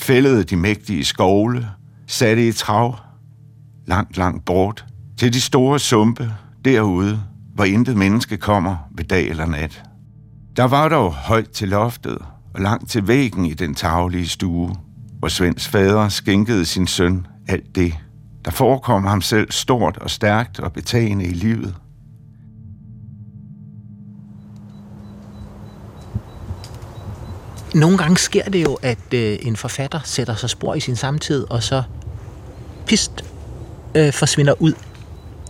fældede 0.00 0.44
de 0.44 0.56
mægtige 0.56 1.04
skovle, 1.04 1.68
satte 2.06 2.48
i 2.48 2.52
trav, 2.52 2.96
langt, 3.86 4.16
langt 4.16 4.44
bort, 4.44 4.84
til 5.18 5.32
de 5.32 5.40
store 5.40 5.78
sumpe 5.78 6.34
derude, 6.64 7.22
hvor 7.54 7.64
intet 7.64 7.96
menneske 7.96 8.36
kommer 8.36 8.76
ved 8.94 9.04
dag 9.04 9.28
eller 9.28 9.46
nat. 9.46 9.82
Der 10.56 10.64
var 10.64 10.88
dog 10.88 11.12
højt 11.12 11.50
til 11.50 11.68
loftet 11.68 12.18
og 12.54 12.60
langt 12.60 12.90
til 12.90 13.08
væggen 13.08 13.46
i 13.46 13.54
den 13.54 13.74
taglige 13.74 14.28
stue, 14.28 14.74
hvor 15.18 15.28
Svends 15.28 15.68
fader 15.68 16.08
skænkede 16.08 16.64
sin 16.64 16.86
søn 16.86 17.26
alt 17.48 17.74
det, 17.74 17.94
der 18.44 18.50
forekom 18.50 19.04
ham 19.04 19.20
selv 19.20 19.50
stort 19.50 19.96
og 19.96 20.10
stærkt 20.10 20.60
og 20.60 20.72
betagende 20.72 21.24
i 21.24 21.32
livet. 21.32 21.74
Nogle 27.74 27.98
gange 27.98 28.18
sker 28.18 28.44
det 28.44 28.62
jo, 28.62 28.78
at 28.82 28.98
øh, 29.14 29.38
en 29.42 29.56
forfatter 29.56 30.00
sætter 30.04 30.34
sig 30.34 30.50
spor 30.50 30.74
i 30.74 30.80
sin 30.80 30.96
samtid, 30.96 31.46
og 31.50 31.62
så 31.62 31.82
pist 32.86 33.24
øh, 33.94 34.12
forsvinder 34.12 34.54
ud 34.58 34.72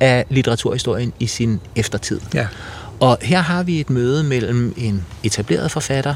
af 0.00 0.24
litteraturhistorien 0.28 1.12
i 1.18 1.26
sin 1.26 1.60
eftertid. 1.76 2.20
Ja. 2.34 2.46
Og 3.00 3.18
her 3.22 3.40
har 3.40 3.62
vi 3.62 3.80
et 3.80 3.90
møde 3.90 4.24
mellem 4.24 4.74
en 4.76 5.04
etableret 5.22 5.70
forfatter 5.70 6.14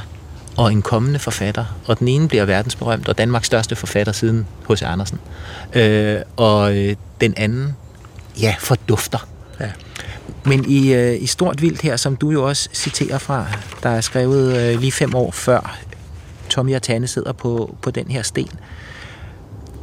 og 0.57 0.73
en 0.73 0.83
kommende 0.83 1.19
forfatter, 1.19 1.65
og 1.87 1.99
den 1.99 2.09
ene 2.09 2.29
bliver 2.29 2.45
verdensberømt 2.45 3.09
og 3.09 3.19
Danmarks 3.19 3.47
største 3.47 3.77
forfatter 3.77 4.13
siden 4.13 4.47
H.C. 4.71 4.83
Andersen. 4.83 5.21
Øh, 5.73 6.21
og 6.37 6.77
øh, 6.77 6.97
den 7.21 7.35
anden, 7.37 7.77
ja, 8.41 8.55
fordufter. 8.59 9.27
Ja. 9.61 9.71
Men 10.45 10.71
i, 10.71 10.95
øh, 10.95 11.23
i 11.23 11.27
Stort 11.27 11.63
Vildt 11.63 11.83
her, 11.83 11.97
som 11.97 12.17
du 12.17 12.31
jo 12.31 12.49
også 12.49 12.69
citerer 12.73 13.19
fra, 13.19 13.47
der 13.83 13.91
er 13.91 14.01
skrevet 14.01 14.57
øh, 14.57 14.81
lige 14.81 14.93
fem 14.93 15.15
år 15.15 15.31
før 15.31 15.79
Tommy 16.55 16.75
og 16.75 16.83
Tanne 16.83 17.07
sidder 17.07 17.33
på, 17.33 17.77
på 17.83 17.91
den 17.91 18.07
her 18.09 18.23
sten, 18.23 18.51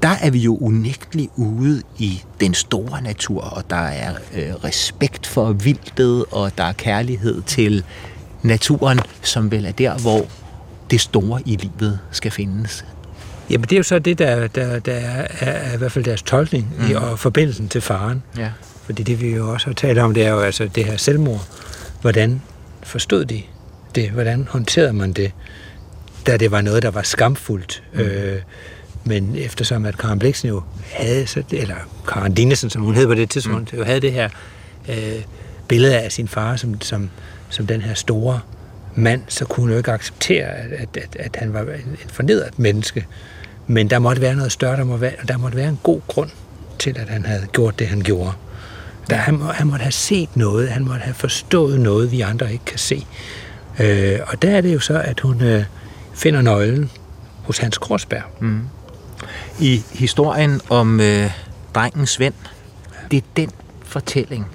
der 0.01 0.15
er 0.21 0.31
vi 0.31 0.39
jo 0.39 0.57
unægteligt 0.57 1.31
ude 1.35 1.81
i 1.97 2.23
den 2.39 2.53
store 2.53 3.01
natur, 3.01 3.41
og 3.41 3.63
der 3.69 3.75
er 3.75 4.13
øh, 4.35 4.53
respekt 4.63 5.27
for 5.27 5.51
vildtet, 5.51 6.25
og 6.31 6.57
der 6.57 6.63
er 6.63 6.73
kærlighed 6.73 7.41
til 7.41 7.83
naturen, 8.43 8.99
som 9.21 9.51
vel 9.51 9.65
er 9.65 9.71
der, 9.71 9.97
hvor 9.97 10.25
det 10.91 11.01
store 11.01 11.41
i 11.45 11.55
livet 11.55 11.99
skal 12.11 12.31
findes. 12.31 12.85
Jamen 13.49 13.63
det 13.63 13.71
er 13.71 13.77
jo 13.77 13.83
så 13.83 13.99
det, 13.99 14.19
der, 14.19 14.47
der, 14.47 14.79
der 14.79 14.93
er, 14.93 15.27
er, 15.39 15.73
i 15.73 15.77
hvert 15.77 15.91
fald 15.91 16.05
deres 16.05 16.21
tolkning 16.21 16.73
mm. 16.77 16.95
og 16.95 17.19
forbindelsen 17.19 17.69
til 17.69 17.81
faren. 17.81 18.23
Ja. 18.37 18.49
Fordi 18.83 19.03
det 19.03 19.21
vi 19.21 19.35
jo 19.35 19.53
også 19.53 19.67
har 19.67 19.73
talt 19.73 19.99
om, 19.99 20.13
det 20.13 20.25
er 20.25 20.29
jo 20.29 20.39
altså 20.39 20.69
det 20.75 20.85
her 20.85 20.97
selvmord. 20.97 21.47
Hvordan 22.01 22.41
forstod 22.83 23.25
de 23.25 23.41
det? 23.95 24.09
Hvordan 24.09 24.47
håndterede 24.49 24.93
man 24.93 25.13
det? 25.13 25.31
Da 26.27 26.37
det 26.37 26.51
var 26.51 26.61
noget, 26.61 26.83
der 26.83 26.91
var 26.91 27.01
skamfuldt. 27.01 27.83
Mm. 27.93 27.99
Øh, 27.99 28.41
men 29.03 29.35
eftersom 29.35 29.85
at 29.85 29.97
Karen 29.97 30.19
Bliksen 30.19 30.49
jo 30.49 30.61
havde, 30.91 31.27
eller 31.51 31.75
Karen 32.07 32.33
Dinesen, 32.33 32.69
som 32.69 32.81
hun 32.81 32.95
hed 32.95 33.07
på 33.07 33.13
det 33.13 33.29
tidspunkt, 33.29 33.73
mm. 33.73 33.79
jo 33.79 33.85
havde 33.85 33.99
det 33.99 34.11
her 34.11 34.29
øh, 34.89 35.23
billede 35.67 35.99
af 35.99 36.11
sin 36.11 36.27
far 36.27 36.55
som, 36.55 36.81
som, 36.81 37.09
som 37.49 37.67
den 37.67 37.81
her 37.81 37.93
store 37.93 38.39
mand, 38.95 39.21
så 39.27 39.45
kunne 39.45 39.61
hun 39.61 39.71
jo 39.71 39.77
ikke 39.77 39.91
acceptere, 39.91 40.45
at, 40.45 40.71
at, 40.71 40.97
at, 40.97 41.15
at 41.19 41.35
han 41.35 41.53
var 41.53 41.61
en 41.61 41.97
fornedret 42.07 42.59
menneske. 42.59 43.05
Men 43.67 43.89
der 43.89 43.99
måtte 43.99 44.21
være 44.21 44.35
noget 44.35 44.51
større, 44.51 44.77
der, 44.77 44.83
må 44.83 44.97
være, 44.97 45.13
der 45.27 45.37
måtte 45.37 45.57
være 45.57 45.69
en 45.69 45.79
god 45.83 46.01
grund 46.07 46.29
til, 46.79 46.95
at 46.99 47.09
han 47.09 47.25
havde 47.25 47.47
gjort 47.51 47.79
det, 47.79 47.87
han 47.87 48.01
gjorde. 48.01 48.31
Der, 49.09 49.15
han, 49.15 49.37
må, 49.37 49.45
han 49.45 49.67
måtte 49.67 49.83
have 49.83 49.91
set 49.91 50.29
noget, 50.35 50.69
han 50.69 50.83
måtte 50.83 51.01
have 51.01 51.13
forstået 51.13 51.79
noget, 51.79 52.11
vi 52.11 52.21
andre 52.21 52.51
ikke 52.51 52.65
kan 52.65 52.79
se. 52.79 53.05
Øh, 53.79 54.19
og 54.27 54.41
der 54.41 54.49
er 54.49 54.61
det 54.61 54.73
jo 54.73 54.79
så, 54.79 55.01
at 55.01 55.19
hun 55.19 55.41
øh, 55.41 55.63
finder 56.21 56.41
nøglen 56.41 56.91
hos 57.43 57.57
Hans 57.57 57.77
Korsberg. 57.77 58.23
Mm 58.39 58.61
i 59.59 59.83
historien 59.91 60.61
om 60.69 60.99
øh, 60.99 61.31
drengens 61.75 62.19
ven. 62.19 62.33
Det 63.11 63.17
er 63.17 63.27
den 63.37 63.49
fortælling, 63.83 64.47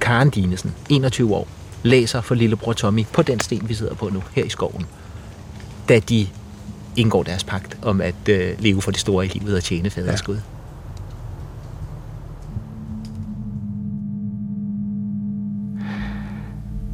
Karen 0.00 0.30
Dinesen, 0.30 0.74
21 0.88 1.34
år, 1.34 1.48
læser 1.82 2.20
for 2.20 2.34
lillebror 2.34 2.72
Tommy 2.72 3.04
på 3.12 3.22
den 3.22 3.40
sten, 3.40 3.68
vi 3.68 3.74
sidder 3.74 3.94
på 3.94 4.08
nu, 4.08 4.22
her 4.32 4.44
i 4.44 4.48
skoven. 4.48 4.86
Da 5.88 5.98
de 5.98 6.26
indgår 6.96 7.22
deres 7.22 7.44
pagt 7.44 7.78
om 7.82 8.00
at 8.00 8.28
øh, 8.28 8.54
leve 8.58 8.82
for 8.82 8.90
det 8.90 9.00
store 9.00 9.26
i 9.26 9.28
livet 9.28 9.56
og 9.56 9.64
tjene 9.64 9.90
faders 9.90 10.20
ja. 10.20 10.26
Gud. 10.26 10.38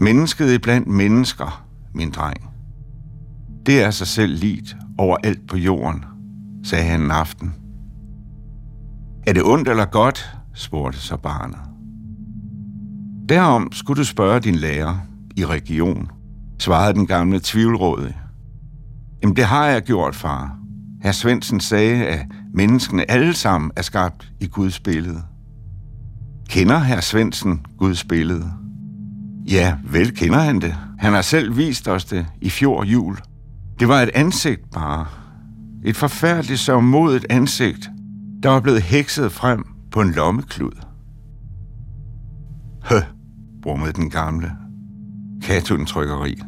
Mennesket 0.00 0.62
blandt 0.62 0.88
mennesker, 0.88 1.64
min 1.94 2.10
dreng. 2.10 2.53
Det 3.66 3.82
er 3.82 3.90
sig 3.90 4.06
selv 4.06 4.34
lidt 4.34 4.76
overalt 4.98 5.48
på 5.48 5.56
jorden– 5.56 6.04
sagde 6.64 6.84
han 6.84 7.02
en 7.02 7.10
aften. 7.10 7.54
Er 9.26 9.32
det 9.32 9.42
ondt 9.42 9.68
eller 9.68 9.84
godt? 9.84 10.36
spurgte 10.54 10.98
så 10.98 11.16
barnet. 11.16 11.58
Derom 13.28 13.72
skulle 13.72 13.98
du 13.98 14.04
spørge 14.04 14.40
din 14.40 14.54
lærer 14.54 14.96
i 15.36 15.46
region, 15.46 16.10
svarede 16.58 16.94
den 16.94 17.06
gamle 17.06 17.40
tvivlrådige. 17.42 18.16
Jamen 19.22 19.36
det 19.36 19.44
har 19.44 19.66
jeg 19.66 19.82
gjort, 19.82 20.14
far. 20.14 20.58
Herr 21.02 21.12
Svendsen 21.12 21.60
sagde, 21.60 22.06
at 22.06 22.26
menneskene 22.54 23.10
alle 23.10 23.34
sammen 23.34 23.70
er 23.76 23.82
skabt 23.82 24.32
i 24.40 24.46
Guds 24.46 24.80
billede. 24.80 25.22
Kender 26.48 26.78
herr 26.78 27.00
Svendsen 27.00 27.66
Guds 27.78 28.04
billede? 28.04 28.52
Ja, 29.50 29.76
vel 29.84 30.16
kender 30.16 30.38
han 30.38 30.60
det. 30.60 30.76
Han 30.98 31.12
har 31.12 31.22
selv 31.22 31.56
vist 31.56 31.88
os 31.88 32.04
det 32.04 32.26
i 32.40 32.50
fjor 32.50 32.84
jul. 32.84 33.18
Det 33.78 33.88
var 33.88 34.02
et 34.02 34.10
ansigt 34.14 34.70
bare. 34.70 35.06
Et 35.84 35.96
forfærdeligt 35.96 36.60
sørgmodigt 36.60 37.26
ansigt, 37.30 37.90
der 38.42 38.48
var 38.48 38.60
blevet 38.60 38.82
hekset 38.82 39.32
frem 39.32 39.64
på 39.90 40.00
en 40.00 40.12
lommeklud. 40.12 40.84
Hø, 42.84 42.96
brummede 43.62 43.92
den 43.92 44.10
gamle. 44.10 44.52
Katun 45.42 45.86
trykkeri. 45.86 46.40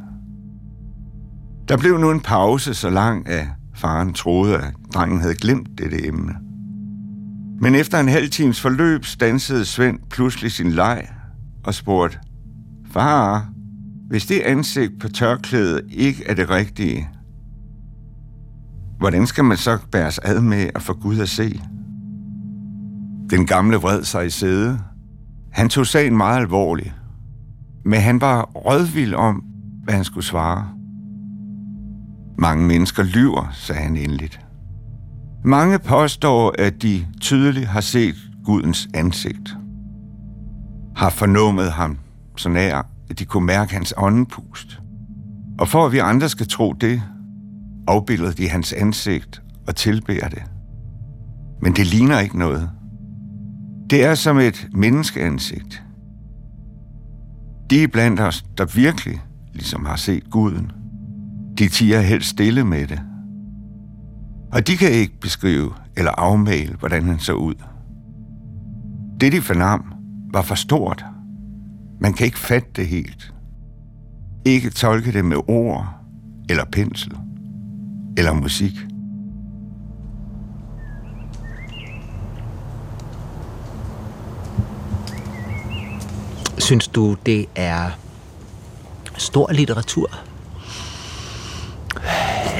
Der 1.68 1.76
blev 1.76 1.98
nu 1.98 2.10
en 2.10 2.20
pause 2.20 2.74
så 2.74 2.90
lang, 2.90 3.28
at 3.28 3.46
faren 3.74 4.12
troede, 4.12 4.56
at 4.56 4.74
drengen 4.94 5.20
havde 5.20 5.34
glemt 5.34 5.68
dette 5.78 6.06
emne. 6.06 6.34
Men 7.60 7.74
efter 7.74 8.00
en 8.00 8.08
halv 8.08 8.30
times 8.30 8.60
forløb 8.60 9.04
stansede 9.04 9.64
Svend 9.64 9.98
pludselig 10.10 10.52
sin 10.52 10.72
leg 10.72 11.08
og 11.64 11.74
spurgte, 11.74 12.18
Far, 12.92 13.48
hvis 14.08 14.26
det 14.26 14.40
ansigt 14.40 14.92
på 15.00 15.08
tørklædet 15.08 15.82
ikke 15.88 16.24
er 16.26 16.34
det 16.34 16.50
rigtige, 16.50 17.08
hvordan 18.98 19.26
skal 19.26 19.44
man 19.44 19.56
så 19.56 19.78
bæres 19.92 20.18
ad 20.18 20.40
med 20.40 20.70
at 20.74 20.82
få 20.82 20.92
Gud 20.92 21.18
at 21.18 21.28
se? 21.28 21.60
Den 23.30 23.46
gamle 23.46 23.76
vred 23.76 24.04
sig 24.04 24.26
i 24.26 24.30
sæde. 24.30 24.78
Han 25.52 25.68
tog 25.68 25.86
sagen 25.86 26.16
meget 26.16 26.40
alvorligt, 26.40 26.94
men 27.84 28.00
han 28.00 28.20
var 28.20 28.42
rødvild 28.42 29.14
om, 29.14 29.44
hvad 29.84 29.94
han 29.94 30.04
skulle 30.04 30.24
svare. 30.24 30.68
Mange 32.38 32.66
mennesker 32.66 33.02
lyver, 33.02 33.48
sagde 33.52 33.82
han 33.82 33.96
endeligt. 33.96 34.40
Mange 35.44 35.78
påstår, 35.78 36.54
at 36.58 36.82
de 36.82 37.06
tydeligt 37.20 37.66
har 37.66 37.80
set 37.80 38.14
Gudens 38.44 38.88
ansigt. 38.94 39.56
Har 40.96 41.10
fornummet 41.10 41.72
ham 41.72 41.98
så 42.36 42.48
nær, 42.48 42.82
at 43.10 43.18
de 43.18 43.24
kunne 43.24 43.46
mærke 43.46 43.72
hans 43.72 43.94
åndepust. 43.96 44.80
Og 45.58 45.68
for 45.68 45.86
at 45.86 45.92
vi 45.92 45.98
andre 45.98 46.28
skal 46.28 46.48
tro 46.48 46.72
det, 46.72 47.02
afbilder 47.86 48.32
de 48.32 48.48
hans 48.48 48.72
ansigt 48.72 49.42
og 49.66 49.76
tilbærer 49.76 50.28
det. 50.28 50.42
Men 51.62 51.72
det 51.72 51.86
ligner 51.86 52.20
ikke 52.20 52.38
noget. 52.38 52.70
Det 53.90 54.04
er 54.04 54.14
som 54.14 54.38
et 54.38 54.68
menneskeansigt. 54.72 55.82
De 57.70 57.82
er 57.82 57.88
blandt 57.88 58.20
os, 58.20 58.44
der 58.58 58.64
virkelig 58.64 59.20
ligesom 59.52 59.84
har 59.84 59.96
set 59.96 60.30
guden. 60.30 60.72
De 61.58 61.68
tiger 61.68 62.00
helt 62.00 62.24
stille 62.24 62.64
med 62.64 62.86
det. 62.86 63.00
Og 64.52 64.66
de 64.66 64.76
kan 64.76 64.90
ikke 64.90 65.20
beskrive 65.20 65.72
eller 65.96 66.10
afmale, 66.10 66.76
hvordan 66.78 67.04
han 67.04 67.18
så 67.18 67.32
ud. 67.32 67.54
Det, 69.20 69.32
de 69.32 69.40
fornam, 69.40 69.92
var 70.32 70.42
for 70.42 70.54
stort. 70.54 71.04
Man 72.00 72.12
kan 72.12 72.26
ikke 72.26 72.38
fatte 72.38 72.68
det 72.76 72.86
helt. 72.86 73.34
Ikke 74.44 74.70
tolke 74.70 75.12
det 75.12 75.24
med 75.24 75.36
ord 75.48 75.86
eller 76.48 76.64
pensel 76.64 77.16
eller 78.16 78.32
musik. 78.32 78.72
Synes 86.58 86.88
du, 86.88 87.16
det 87.26 87.46
er 87.54 87.90
stor 89.16 89.52
litteratur? 89.52 90.10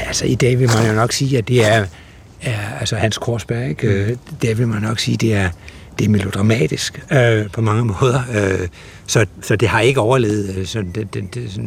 Altså 0.07 0.25
i 0.27 0.35
dag 0.35 0.59
vil 0.59 0.69
man 0.69 0.87
jo 0.87 0.93
nok 0.93 1.13
sige, 1.13 1.39
at 1.39 1.49
det 1.49 1.67
er, 1.67 1.87
er 2.43 2.79
altså 2.81 2.97
Hans 2.97 3.19
Korsberg, 3.19 3.69
ikke? 3.69 4.07
Mm. 4.09 4.35
Der 4.43 4.55
vil 4.55 4.69
man 4.69 4.83
nok 4.83 4.99
sige, 4.99 5.17
det 5.17 5.35
er, 5.35 5.51
det 5.99 6.05
er 6.05 6.09
melodramatisk 6.09 7.03
øh, 7.13 7.51
på 7.51 7.61
mange 7.61 7.85
måder. 7.85 8.23
Øh, 8.35 8.69
så, 9.07 9.27
så 9.43 9.57
det 9.57 9.69
har 9.69 9.81
ikke 9.81 10.01
overlevet 10.01 10.57
øh, 10.57 10.67
sådan, 10.67 10.91
den, 10.91 11.07
den, 11.07 11.27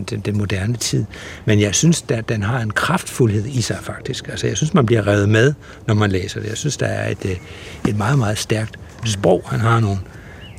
den, 0.10 0.20
den, 0.20 0.38
moderne 0.38 0.78
tid. 0.78 1.06
Men 1.46 1.60
jeg 1.60 1.76
synes, 1.76 2.06
at 2.10 2.30
den 2.30 2.44
har 2.44 2.60
en 2.60 2.72
kraftfuldhed 2.72 3.46
i 3.46 3.62
sig 3.62 3.78
faktisk. 3.82 4.28
Altså 4.28 4.48
jeg 4.48 4.58
synes, 4.58 4.74
man 4.74 4.86
bliver 4.86 5.08
revet 5.08 5.30
med, 5.30 5.54
når 5.88 5.94
man 5.94 6.12
læser 6.12 6.40
det. 6.40 6.50
Jeg 6.50 6.58
synes, 6.58 6.78
der 6.78 6.86
er 6.86 7.10
et, 7.10 7.26
øh, 7.26 7.38
et 7.88 7.98
meget, 7.98 8.20
meget 8.20 8.38
stærkt 8.38 8.80
sprog. 9.06 9.44
Han 9.46 9.60
har 9.60 9.80
nogle, 9.80 10.00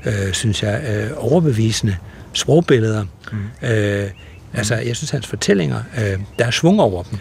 øh, 0.07 0.33
synes 0.33 0.63
jeg, 0.63 0.83
øh, 0.89 1.11
overbevisende 1.17 1.97
sprogbilleder. 2.33 3.05
Mm. 3.33 3.69
Øh, 3.69 4.11
altså 4.55 4.75
jeg 4.75 4.97
synes, 4.97 5.11
hans 5.11 5.27
fortællinger, 5.27 5.83
øh, 5.99 6.19
der 6.39 6.45
er 6.47 6.51
svung 6.51 6.81
over 6.81 7.03
dem. 7.03 7.19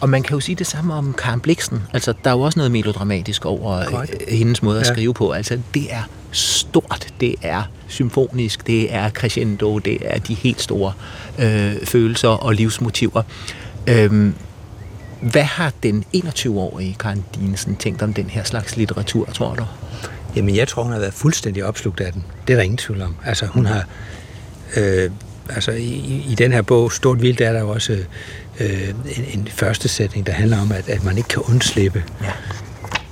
Og 0.00 0.08
man 0.08 0.22
kan 0.22 0.34
jo 0.34 0.40
sige 0.40 0.56
det 0.56 0.66
samme 0.66 0.94
om 0.94 1.14
Karen 1.18 1.40
Bliksen. 1.40 1.82
Altså, 1.92 2.14
der 2.24 2.30
er 2.30 2.34
jo 2.34 2.40
også 2.40 2.58
noget 2.58 2.72
melodramatisk 2.72 3.44
over. 3.46 4.00
Øh, 4.00 4.08
hendes 4.28 4.62
måde 4.62 4.80
at 4.80 4.86
ja. 4.86 4.92
skrive 4.92 5.14
på. 5.14 5.30
Altså, 5.30 5.58
det 5.74 5.92
er 5.92 6.02
stort, 6.32 7.14
det 7.20 7.34
er 7.42 7.62
symfonisk, 7.88 8.66
det 8.66 8.94
er 8.94 9.10
crescendo, 9.10 9.78
det 9.78 9.98
er 10.00 10.18
de 10.18 10.34
helt 10.34 10.62
store 10.62 10.92
øh, 11.38 11.86
følelser 11.86 12.28
og 12.28 12.54
livsmotiver. 12.54 13.22
Øhm, 13.86 14.34
hvad 15.20 15.42
har 15.42 15.72
den 15.82 16.04
21-årige 16.16 16.96
Karen 17.00 17.24
Dinesen 17.34 17.76
tænkt 17.76 18.02
om 18.02 18.14
den 18.14 18.30
her 18.30 18.44
slags 18.44 18.76
litteratur, 18.76 19.26
tror 19.26 19.54
du? 19.54 19.64
Jamen, 20.36 20.56
jeg 20.56 20.68
tror, 20.68 20.82
hun 20.82 20.92
har 20.92 20.98
været 20.98 21.14
fuldstændig 21.14 21.64
opslugt 21.64 22.00
af 22.00 22.12
den. 22.12 22.24
Det 22.46 22.52
er 22.52 22.56
der 22.56 22.62
ingen 22.62 22.76
tvivl 22.76 23.02
om. 23.02 23.16
Altså, 23.24 23.46
hun 23.46 23.66
har... 23.66 23.84
Øh, 24.76 25.10
altså, 25.48 25.70
i, 25.70 26.24
i 26.28 26.34
den 26.38 26.52
her 26.52 26.62
bog, 26.62 26.92
Stort 26.92 27.22
Vildt, 27.22 27.40
er 27.40 27.52
der 27.52 27.60
jo 27.60 27.68
også 27.68 27.92
øh, 28.60 28.88
en, 28.88 29.40
en 29.40 29.48
første 29.48 29.88
sætning, 29.88 30.26
der 30.26 30.32
handler 30.32 30.60
om, 30.60 30.72
at, 30.72 30.88
at 30.88 31.04
man 31.04 31.16
ikke 31.16 31.28
kan 31.28 31.42
undslippe 31.42 32.04
ja. 32.22 32.30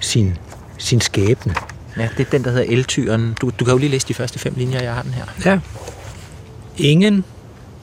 sin, 0.00 0.38
sin 0.78 1.00
skæbne. 1.00 1.54
Ja, 1.96 2.08
det 2.18 2.26
er 2.26 2.30
den, 2.30 2.44
der 2.44 2.50
hedder 2.50 2.64
Eltyren. 2.68 3.36
Du, 3.40 3.50
du 3.58 3.64
kan 3.64 3.72
jo 3.72 3.78
lige 3.78 3.90
læse 3.90 4.08
de 4.08 4.14
første 4.14 4.38
fem 4.38 4.54
linjer, 4.56 4.82
jeg 4.82 4.94
har 4.94 5.02
den 5.02 5.14
her. 5.14 5.24
Ja. 5.44 5.58
Ingen 6.78 7.24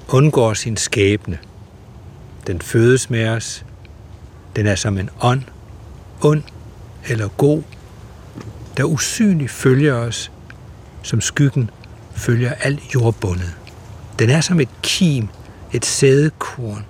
undgår 0.07 0.53
sin 0.53 0.77
skæbne. 0.77 1.37
Den 2.47 2.61
fødes 2.61 3.09
med 3.09 3.27
os. 3.27 3.65
Den 4.55 4.67
er 4.67 4.75
som 4.75 4.97
en 4.97 5.09
ånd, 5.21 5.43
ond 6.21 6.43
eller 7.07 7.27
god, 7.27 7.63
der 8.77 8.83
usynligt 8.83 9.51
følger 9.51 9.93
os, 9.93 10.31
som 11.01 11.21
skyggen 11.21 11.69
følger 12.15 12.53
alt 12.53 12.79
jordbundet. 12.95 13.55
Den 14.21 14.29
er 14.29 14.41
som 14.41 14.59
et 14.59 14.69
kim, 14.83 15.27
et 15.73 15.85
sædekorn, 15.85 16.85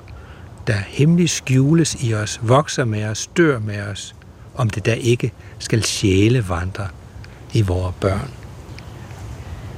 der 0.67 0.73
hemmelig 0.73 1.29
skjules 1.29 1.97
i 1.99 2.13
os, 2.13 2.39
vokser 2.43 2.85
med 2.85 3.05
os, 3.05 3.29
dør 3.37 3.59
med 3.59 3.81
os, 3.81 4.15
om 4.55 4.69
det 4.69 4.85
der 4.85 4.93
ikke 4.93 5.31
skal 5.59 5.83
sjæle 5.83 6.49
vandre 6.49 6.87
i 7.53 7.61
vores 7.61 7.95
børn. 7.99 8.29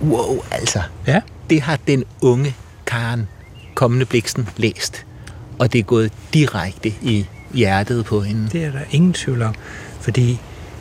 Wow, 0.01 0.43
altså. 0.51 0.81
Ja. 1.07 1.21
Det 1.49 1.61
har 1.61 1.79
den 1.87 2.03
unge 2.21 2.55
Karen 2.85 3.27
kommende 3.75 4.05
Bliksen 4.05 4.49
læst. 4.57 5.05
Og 5.59 5.73
det 5.73 5.79
er 5.79 5.83
gået 5.83 6.11
direkte 6.33 6.89
i 7.01 7.27
hjertet 7.53 8.05
på 8.05 8.21
hende. 8.21 8.49
Det 8.49 8.63
er 8.63 8.71
der 8.71 8.83
ingen 8.91 9.13
tvivl 9.13 9.41
om, 9.41 9.55
fordi 10.01 10.39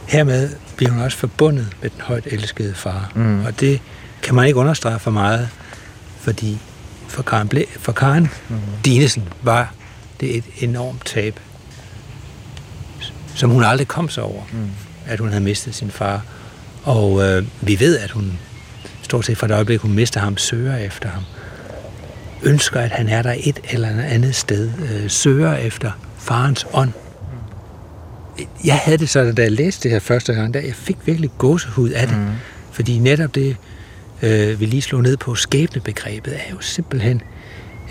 hermed 0.09 0.51
bliver 0.77 0.93
hun 0.93 1.03
også 1.03 1.19
forbundet 1.19 1.77
med 1.83 1.91
den 1.91 2.01
højt 2.01 2.27
elskede 2.27 2.75
far. 2.75 3.13
Mm. 3.15 3.45
Og 3.45 3.61
det 3.61 3.81
kan 4.23 4.35
man 4.35 4.47
ikke 4.47 4.59
understrege 4.59 4.99
for 4.99 5.11
meget, 5.11 5.49
fordi 6.23 6.59
for 7.09 7.23
Karen, 7.23 7.49
Ble, 7.49 7.65
for 7.79 7.93
Karen 7.93 8.29
mm. 8.49 8.57
Dinesen 8.85 9.29
var 9.43 9.75
det 10.21 10.37
et 10.37 10.45
enormt 10.59 11.07
tab, 11.07 11.41
som 13.35 13.51
hun 13.51 13.65
aldrig 13.65 13.89
kom 13.89 14.09
sig 14.09 14.23
over, 14.23 14.43
mm. 14.53 14.71
at 15.07 15.19
hun 15.19 15.29
havde 15.29 15.45
mistet 15.45 15.75
sin 15.75 15.91
far. 15.91 16.23
Og 16.83 17.23
øh, 17.23 17.47
vi 17.61 17.81
ved, 17.81 17.99
at 17.99 18.11
hun 18.11 18.39
stort 19.03 19.25
set 19.25 19.39
fra 19.39 19.47
det 19.47 19.55
øjeblik, 19.55 19.81
hun 19.81 19.93
mister 19.93 20.21
ham, 20.21 20.37
søger 20.37 20.77
efter 20.77 21.09
ham. 21.09 21.23
Ønsker, 22.43 22.81
at 22.81 22.91
han 22.91 23.09
er 23.09 23.23
der 23.23 23.35
et 23.39 23.61
eller 23.71 23.89
andet 23.89 24.35
sted. 24.35 24.71
Øh, 24.93 25.11
søger 25.11 25.55
efter 25.55 25.91
farens 26.19 26.67
ånd. 26.73 26.93
Jeg 28.65 28.77
havde 28.85 28.99
det 28.99 29.09
så, 29.09 29.33
da 29.33 29.43
jeg 29.43 29.53
læste 29.53 29.83
det 29.83 29.91
her 29.91 29.99
første 29.99 30.33
gang, 30.33 30.55
der 30.55 30.61
jeg 30.61 30.75
fik 30.75 30.97
virkelig 31.05 31.31
gåsehud 31.39 31.91
af 31.91 32.09
det. 32.09 32.17
Mm. 32.17 32.27
Fordi 32.73 32.99
netop 32.99 33.35
det, 33.35 33.49
øh, 33.49 33.57
vi 34.59 34.67
lige 34.67 34.83
slog 34.83 35.03
ned 35.03 35.17
på, 35.17 35.35
skæbnebegrebet, 35.35 36.35
er 36.35 36.51
jo 36.51 36.61
simpelthen 36.61 37.23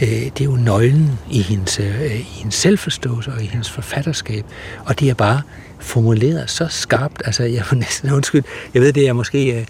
øh, 0.02 0.10
det 0.10 0.42
er 0.42 0.46
jo 0.46 0.56
nøglen 0.56 1.20
i 1.32 1.42
hendes, 1.42 1.80
øh, 1.80 2.20
i 2.20 2.24
hendes 2.24 2.56
selvforståelse 2.56 3.32
og 3.32 3.44
i 3.44 3.46
hendes 3.46 3.70
forfatterskab. 3.70 4.46
Og 4.86 5.00
det 5.00 5.10
er 5.10 5.14
bare 5.14 5.42
formuleret 5.80 6.50
så 6.50 6.68
skarpt. 6.70 7.22
Altså, 7.26 7.44
jeg 7.44 7.64
må 7.72 7.78
næsten 7.88 8.12
undskyld. 8.12 8.44
Jeg 8.74 8.82
ved, 8.82 8.94
det 8.94 9.08
er 9.08 9.14
måske 9.14 9.60
øh, 9.60 9.66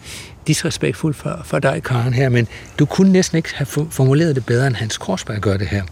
disrespektfuldt 0.47 1.17
for, 1.17 1.41
for 1.45 1.59
dig, 1.59 1.83
Karen, 1.83 2.13
her, 2.13 2.29
men 2.29 2.47
du 2.79 2.85
kunne 2.85 3.11
næsten 3.11 3.37
ikke 3.37 3.49
have 3.55 3.67
formuleret 3.89 4.35
det 4.35 4.45
bedre, 4.45 4.67
end 4.67 4.75
Hans 4.75 4.97
Korsberg 4.97 5.41
gør 5.41 5.57
det 5.57 5.67
her. 5.67 5.83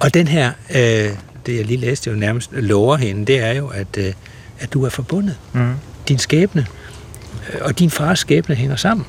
Og 0.00 0.14
den 0.14 0.28
her, 0.28 0.52
øh, 0.70 1.10
det 1.46 1.56
jeg 1.56 1.64
lige 1.64 1.76
læste, 1.76 2.10
jo 2.10 2.16
nærmest 2.16 2.52
lover 2.52 2.96
hende, 2.96 3.26
det 3.26 3.38
er 3.38 3.52
jo, 3.52 3.66
at, 3.66 3.98
øh, 3.98 4.12
at 4.58 4.72
du 4.72 4.84
er 4.84 4.88
forbundet. 4.88 5.36
Mm. 5.52 5.74
Din 6.08 6.18
skæbne 6.18 6.66
øh, 7.54 7.60
og 7.60 7.78
din 7.78 7.90
fars 7.90 8.18
skæbne 8.18 8.54
hænger 8.54 8.76
sammen. 8.76 9.06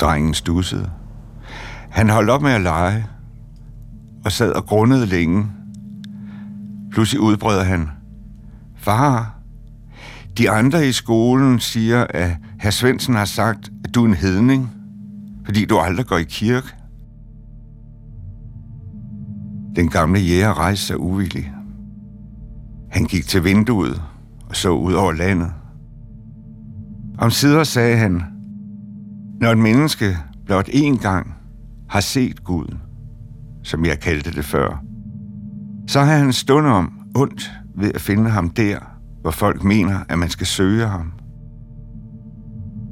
Drengen 0.00 0.34
stussede. 0.34 0.90
Han 1.90 2.08
holdt 2.08 2.30
op 2.30 2.42
med 2.42 2.50
at 2.50 2.60
lege 2.60 3.06
og 4.24 4.32
sad 4.32 4.52
og 4.52 4.66
grundede 4.66 5.06
længe. 5.06 5.46
Pludselig 6.92 7.20
udbrød 7.20 7.62
han. 7.62 7.88
Far, 8.76 9.36
De 10.38 10.50
andre 10.50 10.88
i 10.88 10.92
skolen 10.92 11.60
siger, 11.60 12.06
at 12.10 12.36
herr 12.60 12.70
Svendsen 12.70 13.14
har 13.14 13.24
sagt, 13.24 13.70
at 13.84 13.94
du 13.94 14.02
er 14.02 14.08
en 14.08 14.14
hedning, 14.14 14.70
fordi 15.44 15.64
du 15.64 15.78
aldrig 15.78 16.06
går 16.06 16.16
i 16.16 16.24
kirke. 16.24 16.68
Den 19.76 19.88
gamle 19.88 20.20
jæger 20.20 20.58
rejste 20.58 20.86
sig 20.86 21.00
uvillig. 21.00 21.52
Han 22.90 23.04
gik 23.04 23.26
til 23.26 23.44
vinduet 23.44 24.02
og 24.48 24.56
så 24.56 24.70
ud 24.70 24.92
over 24.92 25.12
landet. 25.12 25.52
Om 27.18 27.30
sider 27.30 27.64
sagde 27.64 27.96
han, 27.96 28.22
når 29.40 29.50
et 29.50 29.58
menneske 29.58 30.16
blot 30.46 30.68
én 30.68 31.02
gang 31.02 31.34
har 31.88 32.00
set 32.00 32.44
Gud, 32.44 32.76
som 33.62 33.84
jeg 33.84 34.00
kaldte 34.00 34.30
det 34.30 34.44
før, 34.44 34.82
så 35.86 36.00
har 36.00 36.16
han 36.16 36.32
stund 36.32 36.66
om 36.66 36.92
ondt 37.14 37.50
ved 37.76 37.92
at 37.94 38.00
finde 38.00 38.30
ham 38.30 38.50
der, 38.50 38.78
hvor 39.20 39.30
folk 39.30 39.64
mener, 39.64 39.98
at 40.08 40.18
man 40.18 40.28
skal 40.28 40.46
søge 40.46 40.86
ham. 40.86 41.12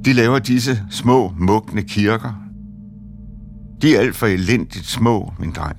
De 0.05 0.13
laver 0.13 0.39
disse 0.39 0.83
små, 0.91 1.33
mugne 1.39 1.83
kirker. 1.83 2.43
De 3.83 3.97
er 3.97 4.01
alt 4.01 4.17
for 4.17 4.27
elendigt 4.27 4.87
små, 4.87 5.33
min 5.39 5.51
dreng. 5.51 5.79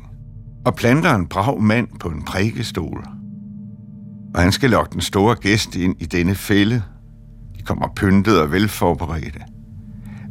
Og 0.65 0.75
planter 0.75 1.15
en 1.15 1.27
brav 1.27 1.61
mand 1.61 1.87
på 1.99 2.09
en 2.09 2.21
prædikestol. 2.21 3.05
Og 4.35 4.41
han 4.41 4.51
skal 4.51 4.69
lokke 4.69 4.93
den 4.93 5.01
store 5.01 5.35
gæst 5.35 5.75
ind 5.75 5.95
i 5.99 6.05
denne 6.05 6.35
fælde. 6.35 6.83
De 7.57 7.63
kommer 7.63 7.87
pyntet 7.95 8.41
og 8.41 8.51
velforberedte. 8.51 9.48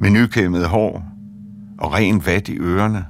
Med 0.01 0.11
nykæmmet 0.11 0.69
hår 0.69 1.05
og 1.79 1.93
ren 1.93 2.27
vat 2.27 2.49
i 2.49 2.57
ørerne. 2.59 3.07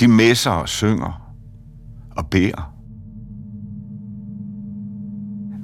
De 0.00 0.08
messer 0.08 0.50
og 0.50 0.68
synger 0.68 1.34
og 2.10 2.26
beder. 2.26 2.74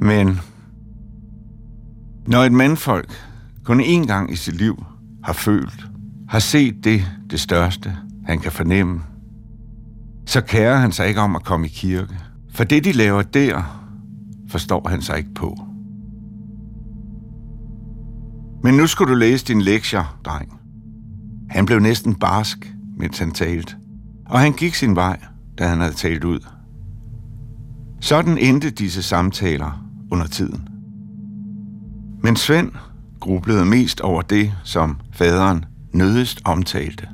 Men 0.00 0.40
når 2.26 2.44
et 2.44 2.52
mandfolk 2.52 3.12
kun 3.64 3.80
én 3.80 4.06
gang 4.06 4.32
i 4.32 4.36
sit 4.36 4.56
liv 4.56 4.84
har 5.24 5.32
følt, 5.32 5.88
har 6.28 6.38
set 6.38 6.84
det, 6.84 7.02
det 7.30 7.40
største, 7.40 7.96
han 8.26 8.38
kan 8.38 8.52
fornemme, 8.52 9.02
så 10.26 10.40
kærer 10.40 10.76
han 10.76 10.92
sig 10.92 11.08
ikke 11.08 11.20
om 11.20 11.36
at 11.36 11.44
komme 11.44 11.66
i 11.66 11.70
kirke. 11.70 12.18
For 12.54 12.64
det, 12.64 12.84
de 12.84 12.92
laver 12.92 13.22
der, 13.22 13.84
forstår 14.48 14.88
han 14.88 15.02
sig 15.02 15.18
ikke 15.18 15.34
på. 15.34 15.67
Men 18.62 18.74
nu 18.74 18.86
skulle 18.86 19.12
du 19.12 19.18
læse 19.18 19.46
din 19.46 19.60
lektier, 19.60 20.18
dreng. 20.24 20.60
Han 21.50 21.66
blev 21.66 21.78
næsten 21.78 22.14
barsk, 22.14 22.72
mens 22.96 23.18
han 23.18 23.30
talte. 23.30 23.76
Og 24.26 24.40
han 24.40 24.52
gik 24.52 24.74
sin 24.74 24.96
vej, 24.96 25.20
da 25.58 25.66
han 25.66 25.80
havde 25.80 25.92
talt 25.92 26.24
ud. 26.24 26.40
Sådan 28.00 28.38
endte 28.38 28.70
disse 28.70 29.02
samtaler 29.02 29.84
under 30.10 30.26
tiden. 30.26 30.68
Men 32.22 32.36
Svend 32.36 32.72
grublede 33.20 33.64
mest 33.64 34.00
over 34.00 34.22
det, 34.22 34.52
som 34.64 35.00
faderen 35.12 35.64
nødest 35.92 36.40
omtalte. 36.44 37.08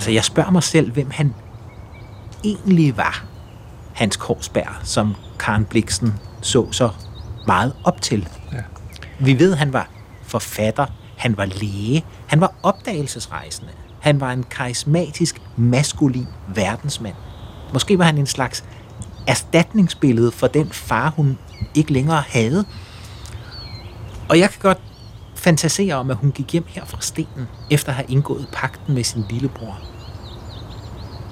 Altså, 0.00 0.10
jeg 0.10 0.24
spørger 0.24 0.50
mig 0.50 0.62
selv, 0.62 0.92
hvem 0.92 1.10
han 1.10 1.34
egentlig 2.44 2.96
var, 2.96 3.24
Hans 3.94 4.16
Korsberg, 4.16 4.74
som 4.82 5.14
Karen 5.38 5.64
Bliksen 5.64 6.14
så 6.42 6.72
så 6.72 6.90
meget 7.46 7.72
op 7.84 8.00
til. 8.00 8.28
Ja. 8.52 8.62
Vi 9.18 9.38
ved, 9.38 9.54
han 9.54 9.72
var 9.72 9.88
forfatter, 10.22 10.86
han 11.16 11.36
var 11.36 11.44
læge, 11.44 12.04
han 12.26 12.40
var 12.40 12.52
opdagelsesrejsende, 12.62 13.72
han 14.00 14.20
var 14.20 14.32
en 14.32 14.42
karismatisk, 14.42 15.42
maskulin 15.56 16.26
verdensmand. 16.54 17.16
Måske 17.72 17.98
var 17.98 18.04
han 18.04 18.18
en 18.18 18.26
slags 18.26 18.64
erstatningsbillede 19.26 20.32
for 20.32 20.46
den 20.46 20.68
far, 20.72 21.10
hun 21.16 21.38
ikke 21.74 21.92
længere 21.92 22.22
havde. 22.28 22.64
Og 24.28 24.38
jeg 24.38 24.50
kan 24.50 24.60
godt 24.60 24.80
fantasere 25.34 25.94
om, 25.94 26.10
at 26.10 26.16
hun 26.16 26.32
gik 26.32 26.52
hjem 26.52 26.64
her 26.68 26.84
fra 26.84 27.00
stenen, 27.00 27.48
efter 27.70 27.88
at 27.88 27.94
have 27.94 28.06
indgået 28.08 28.48
pakten 28.52 28.94
med 28.94 29.04
sin 29.04 29.24
lillebror. 29.30 29.89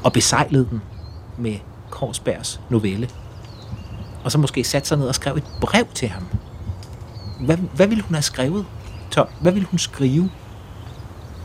Og 0.08 0.12
besejlede 0.12 0.66
den 0.70 0.82
med 1.38 1.56
Korsbergs 1.90 2.60
novelle. 2.70 3.08
Og 4.24 4.32
så 4.32 4.38
måske 4.38 4.64
satte 4.64 4.88
sig 4.88 4.98
ned 4.98 5.08
og 5.08 5.14
skrev 5.14 5.34
et 5.34 5.44
brev 5.60 5.84
til 5.94 6.08
ham. 6.08 6.24
Hvad, 7.40 7.56
hvad 7.56 7.86
ville 7.86 8.04
hun 8.04 8.14
have 8.14 8.22
skrevet, 8.22 8.64
Tom? 9.10 9.26
Hvad 9.40 9.52
ville 9.52 9.68
hun 9.68 9.78
skrive, 9.78 10.30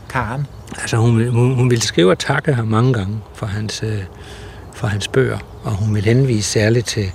Karen? 0.08 0.46
Altså, 0.78 0.96
hun, 0.96 1.28
hun, 1.28 1.54
hun 1.54 1.70
ville 1.70 1.82
skrive 1.82 2.10
og 2.10 2.18
takke 2.18 2.54
ham 2.54 2.66
mange 2.66 2.92
gange 2.92 3.20
for 3.34 3.46
hans, 3.46 3.82
øh, 3.82 4.02
for 4.74 4.86
hans 4.86 5.08
bøger, 5.08 5.38
og 5.64 5.72
hun 5.72 5.94
vil 5.94 6.04
henvise 6.04 6.50
særligt 6.50 6.86
til, 6.86 7.12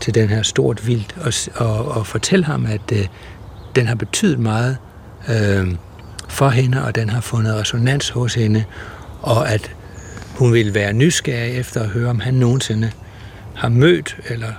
til 0.00 0.14
den 0.14 0.28
her 0.28 0.42
stort 0.42 0.86
vildt, 0.86 1.16
og, 1.56 1.66
og, 1.66 1.88
og 1.88 2.06
fortælle 2.06 2.44
ham, 2.44 2.66
at 2.66 2.92
øh, 2.92 3.06
den 3.76 3.86
har 3.86 3.94
betydet 3.94 4.38
meget 4.38 4.76
øh, 5.28 5.74
for 6.28 6.48
hende, 6.48 6.84
og 6.84 6.94
den 6.94 7.10
har 7.10 7.20
fundet 7.20 7.54
resonans 7.54 8.08
hos 8.08 8.34
hende, 8.34 8.64
og 9.22 9.50
at 9.50 9.76
hun 10.34 10.52
vil 10.52 10.74
være 10.74 10.92
nysgerrig 10.92 11.54
efter 11.56 11.80
at 11.80 11.88
høre, 11.88 12.10
om 12.10 12.20
han 12.20 12.34
nogensinde 12.34 12.90
har 13.54 13.68
mødt 13.68 14.16
eller 14.28 14.52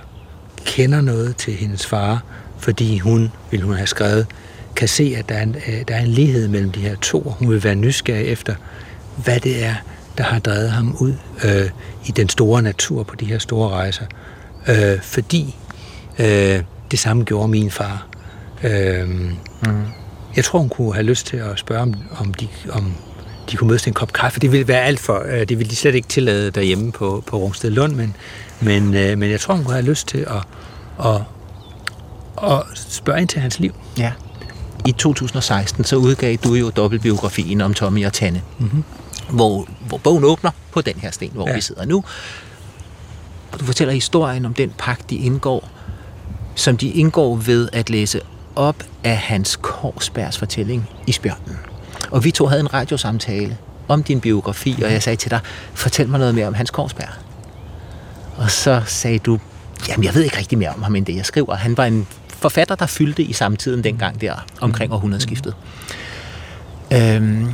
kender 0.64 1.00
noget 1.00 1.36
til 1.36 1.54
hendes 1.54 1.86
far, 1.86 2.24
fordi 2.58 2.98
hun, 2.98 3.32
vil 3.50 3.62
hun 3.62 3.74
have 3.74 3.86
skrevet, 3.86 4.26
kan 4.76 4.88
se, 4.88 5.14
at 5.18 5.28
der 5.28 5.34
er, 5.34 5.42
en, 5.42 5.56
øh, 5.68 5.82
der 5.88 5.94
er 5.94 6.00
en 6.00 6.08
lighed 6.08 6.48
mellem 6.48 6.70
de 6.70 6.80
her 6.80 6.96
to. 6.96 7.34
Hun 7.38 7.50
vil 7.50 7.64
være 7.64 7.74
nysgerrig 7.74 8.26
efter, 8.26 8.54
hvad 9.24 9.40
det 9.40 9.64
er, 9.64 9.74
der 10.18 10.24
har 10.24 10.38
drevet 10.38 10.70
ham 10.70 10.96
ud 11.00 11.14
øh, 11.44 11.70
i 12.06 12.10
den 12.10 12.28
store 12.28 12.62
natur 12.62 13.02
på 13.02 13.16
de 13.16 13.24
her 13.24 13.38
store 13.38 13.70
rejser. 13.70 14.04
Øh, 14.68 15.00
fordi 15.02 15.56
øh, 16.18 16.62
det 16.90 16.98
samme 16.98 17.24
gjorde 17.24 17.48
min 17.48 17.70
far. 17.70 18.06
Øh, 18.62 19.08
mm. 19.08 19.32
Jeg 20.36 20.44
tror, 20.44 20.58
hun 20.58 20.68
kunne 20.68 20.94
have 20.94 21.06
lyst 21.06 21.26
til 21.26 21.36
at 21.36 21.58
spørge, 21.58 21.82
om, 21.82 21.94
om, 22.18 22.34
de, 22.34 22.48
om 22.70 22.94
de 23.50 23.56
kunne 23.56 23.68
mødes 23.68 23.82
til 23.82 23.90
en 23.90 23.94
kop 23.94 24.12
kaffe. 24.12 24.40
Det 24.40 24.52
ville 24.52 24.68
være 24.68 24.82
alt 24.82 25.00
for, 25.00 25.24
øh, 25.28 25.48
det 25.48 25.58
ville 25.58 25.70
de 25.70 25.76
slet 25.76 25.94
ikke 25.94 26.08
tillade 26.08 26.50
derhjemme 26.50 26.92
på, 26.92 27.24
på 27.26 27.36
Rungsted 27.36 27.70
Lund, 27.70 27.94
men, 27.94 28.16
men, 28.60 28.94
øh, 28.94 29.18
men 29.18 29.30
jeg 29.30 29.40
tror, 29.40 29.54
hun 29.54 29.64
kunne 29.64 29.74
have 29.74 29.86
lyst 29.86 30.08
til 30.08 30.18
at, 30.18 30.42
at, 31.06 31.20
at 32.42 32.62
spørge 32.74 33.20
ind 33.20 33.28
til 33.28 33.40
hans 33.40 33.58
liv. 33.58 33.74
Ja. 33.98 34.12
I 34.86 34.92
2016 34.92 35.84
så 35.84 35.96
udgav 35.96 36.36
du 36.36 36.54
jo 36.54 36.70
dobbeltbiografien 36.70 37.60
om 37.60 37.74
Tommy 37.74 38.06
og 38.06 38.12
Tanne, 38.12 38.42
mm-hmm. 38.58 38.84
hvor, 39.30 39.68
hvor 39.88 39.98
bogen 39.98 40.24
åbner 40.24 40.50
på 40.72 40.80
den 40.80 40.94
her 40.94 41.10
sten, 41.10 41.30
hvor 41.34 41.48
ja. 41.48 41.54
vi 41.54 41.60
sidder 41.60 41.84
nu. 41.84 42.04
Og 43.52 43.60
du 43.60 43.64
fortæller 43.64 43.94
historien 43.94 44.44
om 44.44 44.54
den 44.54 44.72
pagt, 44.78 45.10
de 45.10 45.16
indgår, 45.16 45.68
som 46.54 46.76
de 46.76 46.88
indgår 46.88 47.36
ved 47.36 47.68
at 47.72 47.90
læse 47.90 48.20
op 48.56 48.84
af 49.04 49.16
Hans 49.16 49.56
Korsbergs 49.62 50.38
fortælling 50.38 50.88
i 51.06 51.12
Spjørnen. 51.12 51.56
Og 52.10 52.24
vi 52.24 52.30
to 52.30 52.46
havde 52.46 52.60
en 52.60 52.74
radiosamtale 52.74 53.58
om 53.88 54.02
din 54.02 54.20
biografi, 54.20 54.82
og 54.84 54.92
jeg 54.92 55.02
sagde 55.02 55.16
til 55.16 55.30
dig, 55.30 55.40
fortæl 55.74 56.08
mig 56.08 56.18
noget 56.18 56.34
mere 56.34 56.46
om 56.46 56.54
Hans 56.54 56.70
Korsberg. 56.70 57.08
Og 58.36 58.50
så 58.50 58.82
sagde 58.86 59.18
du, 59.18 59.38
jamen 59.88 60.04
jeg 60.04 60.14
ved 60.14 60.22
ikke 60.22 60.38
rigtig 60.38 60.58
mere 60.58 60.70
om 60.70 60.82
ham 60.82 60.96
end 60.96 61.06
det, 61.06 61.16
jeg 61.16 61.26
skriver. 61.26 61.54
Han 61.54 61.76
var 61.76 61.84
en 61.84 62.06
forfatter, 62.28 62.74
der 62.74 62.86
fyldte 62.86 63.22
i 63.22 63.32
samtiden 63.32 63.84
dengang 63.84 64.20
der, 64.20 64.34
omkring 64.60 64.92
århundredeskiftet. 64.92 65.54
Øhm, 66.92 67.52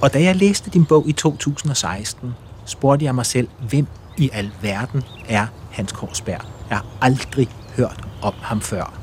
og 0.00 0.14
da 0.14 0.22
jeg 0.22 0.36
læste 0.36 0.70
din 0.70 0.84
bog 0.84 1.08
i 1.08 1.12
2016, 1.12 2.34
spurgte 2.64 3.04
jeg 3.04 3.14
mig 3.14 3.26
selv, 3.26 3.48
hvem 3.68 3.86
i 4.18 4.30
alverden 4.32 5.02
er 5.28 5.46
Hans 5.70 5.92
Korsberg? 5.92 6.40
Jeg 6.70 6.76
har 6.76 6.86
aldrig 7.00 7.48
hørt 7.76 8.04
om 8.22 8.34
ham 8.40 8.60
før. 8.60 8.94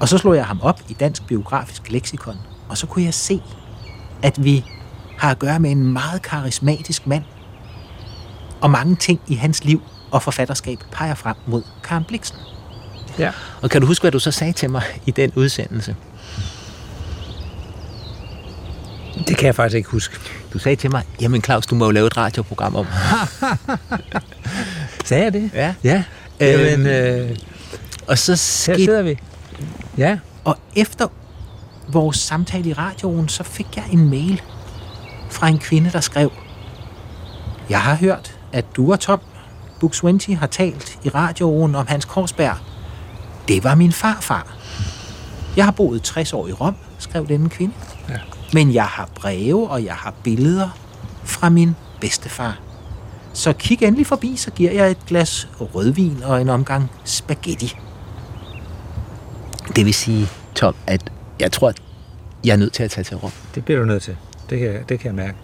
Og 0.00 0.08
så 0.08 0.18
slog 0.18 0.36
jeg 0.36 0.46
ham 0.46 0.60
op 0.62 0.80
i 0.88 0.92
Dansk 0.92 1.26
Biografisk 1.26 1.90
Leksikon, 1.90 2.36
og 2.68 2.78
så 2.78 2.86
kunne 2.86 3.04
jeg 3.04 3.14
se, 3.14 3.40
at 4.22 4.44
vi 4.44 4.64
har 5.18 5.30
at 5.30 5.38
gøre 5.38 5.60
med 5.60 5.70
en 5.70 5.92
meget 5.92 6.22
karismatisk 6.22 7.06
mand, 7.06 7.24
og 8.60 8.70
mange 8.70 8.96
ting 8.96 9.20
i 9.28 9.34
hans 9.34 9.64
liv 9.64 9.82
og 10.10 10.22
forfatterskab 10.22 10.78
peger 10.92 11.14
frem 11.14 11.36
mod 11.46 11.62
Karen 11.84 12.04
Bliksen. 12.04 12.36
Ja. 13.18 13.30
Og 13.62 13.70
kan 13.70 13.80
du 13.80 13.86
huske, 13.86 14.02
hvad 14.02 14.12
du 14.12 14.18
så 14.18 14.30
sagde 14.30 14.52
til 14.52 14.70
mig 14.70 14.82
i 15.06 15.10
den 15.10 15.32
udsendelse? 15.34 15.96
Det 19.28 19.36
kan 19.36 19.46
jeg 19.46 19.54
faktisk 19.54 19.76
ikke 19.76 19.90
huske. 19.90 20.16
Du 20.52 20.58
sagde 20.58 20.76
til 20.76 20.90
mig, 20.90 21.02
jamen 21.20 21.42
Claus, 21.42 21.66
du 21.66 21.74
må 21.74 21.84
jo 21.84 21.90
lave 21.90 22.06
et 22.06 22.16
radioprogram 22.16 22.76
om. 22.76 22.86
sagde 25.04 25.24
jeg 25.24 25.32
det? 25.32 25.50
Ja. 25.54 25.74
Ja. 25.84 26.04
Jamen, 26.40 26.86
øh, 26.86 27.36
og 28.06 28.18
så 28.18 28.36
skete... 28.36 28.78
Her 28.78 28.84
sidder 28.84 29.02
vi. 29.02 29.18
Ja. 29.98 30.18
Og 30.44 30.58
efter 30.76 31.08
vores 31.88 32.16
samtale 32.16 32.68
i 32.68 32.72
radioen, 32.72 33.28
så 33.28 33.42
fik 33.42 33.76
jeg 33.76 33.84
en 33.92 34.10
mail 34.10 34.42
fra 35.30 35.48
en 35.48 35.58
kvinde, 35.58 35.90
der 35.90 36.00
skrev, 36.00 36.32
Jeg 37.70 37.80
har 37.80 37.94
hørt, 37.94 38.38
at 38.52 38.76
du 38.76 38.92
og 38.92 39.00
Tom 39.00 39.20
Buxwenti 39.80 40.32
har 40.32 40.46
talt 40.46 40.98
i 41.04 41.08
radioen 41.08 41.74
om 41.74 41.86
Hans 41.86 42.04
Korsberg. 42.04 42.56
Det 43.48 43.64
var 43.64 43.74
min 43.74 43.92
farfar. 43.92 44.56
Jeg 45.56 45.64
har 45.64 45.72
boet 45.72 46.02
60 46.02 46.32
år 46.32 46.48
i 46.48 46.52
Rom, 46.52 46.76
skrev 46.98 47.28
denne 47.28 47.48
kvinde. 47.48 47.74
Ja. 48.08 48.18
Men 48.52 48.74
jeg 48.74 48.84
har 48.84 49.08
breve, 49.14 49.70
og 49.70 49.84
jeg 49.84 49.94
har 49.94 50.14
billeder 50.22 50.68
fra 51.24 51.48
min 51.48 51.76
bedstefar. 52.00 52.58
Så 53.32 53.52
kig 53.52 53.82
endelig 53.82 54.06
forbi, 54.06 54.36
så 54.36 54.50
giver 54.50 54.72
jeg 54.72 54.90
et 54.90 55.06
glas 55.06 55.48
rødvin 55.60 56.22
og 56.22 56.40
en 56.40 56.48
omgang 56.48 56.90
spaghetti. 57.04 57.76
Det 59.76 59.84
vil 59.84 59.94
sige, 59.94 60.28
Tom, 60.54 60.74
at 60.86 61.12
jeg 61.40 61.52
tror, 61.52 61.68
at 61.68 61.82
jeg 62.44 62.52
er 62.52 62.56
nødt 62.56 62.72
til 62.72 62.82
at 62.82 62.90
tage 62.90 63.04
til 63.04 63.16
Rom. 63.16 63.30
Det 63.54 63.64
bliver 63.64 63.80
du 63.80 63.86
nødt 63.86 64.02
til. 64.02 64.16
Det 64.50 64.58
kan, 64.58 64.68
jeg- 64.72 64.88
det 64.88 65.00
kan 65.00 65.06
jeg 65.06 65.14
mærke. 65.14 65.36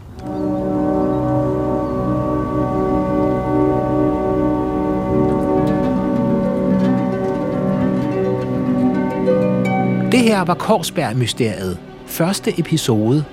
Det 10.13 10.21
her 10.21 10.41
var 10.45 10.55
Korsberg-mysteriet. 10.55 11.79
Første 12.07 12.61
episode. 12.61 13.25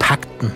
Pakten. 0.00 0.50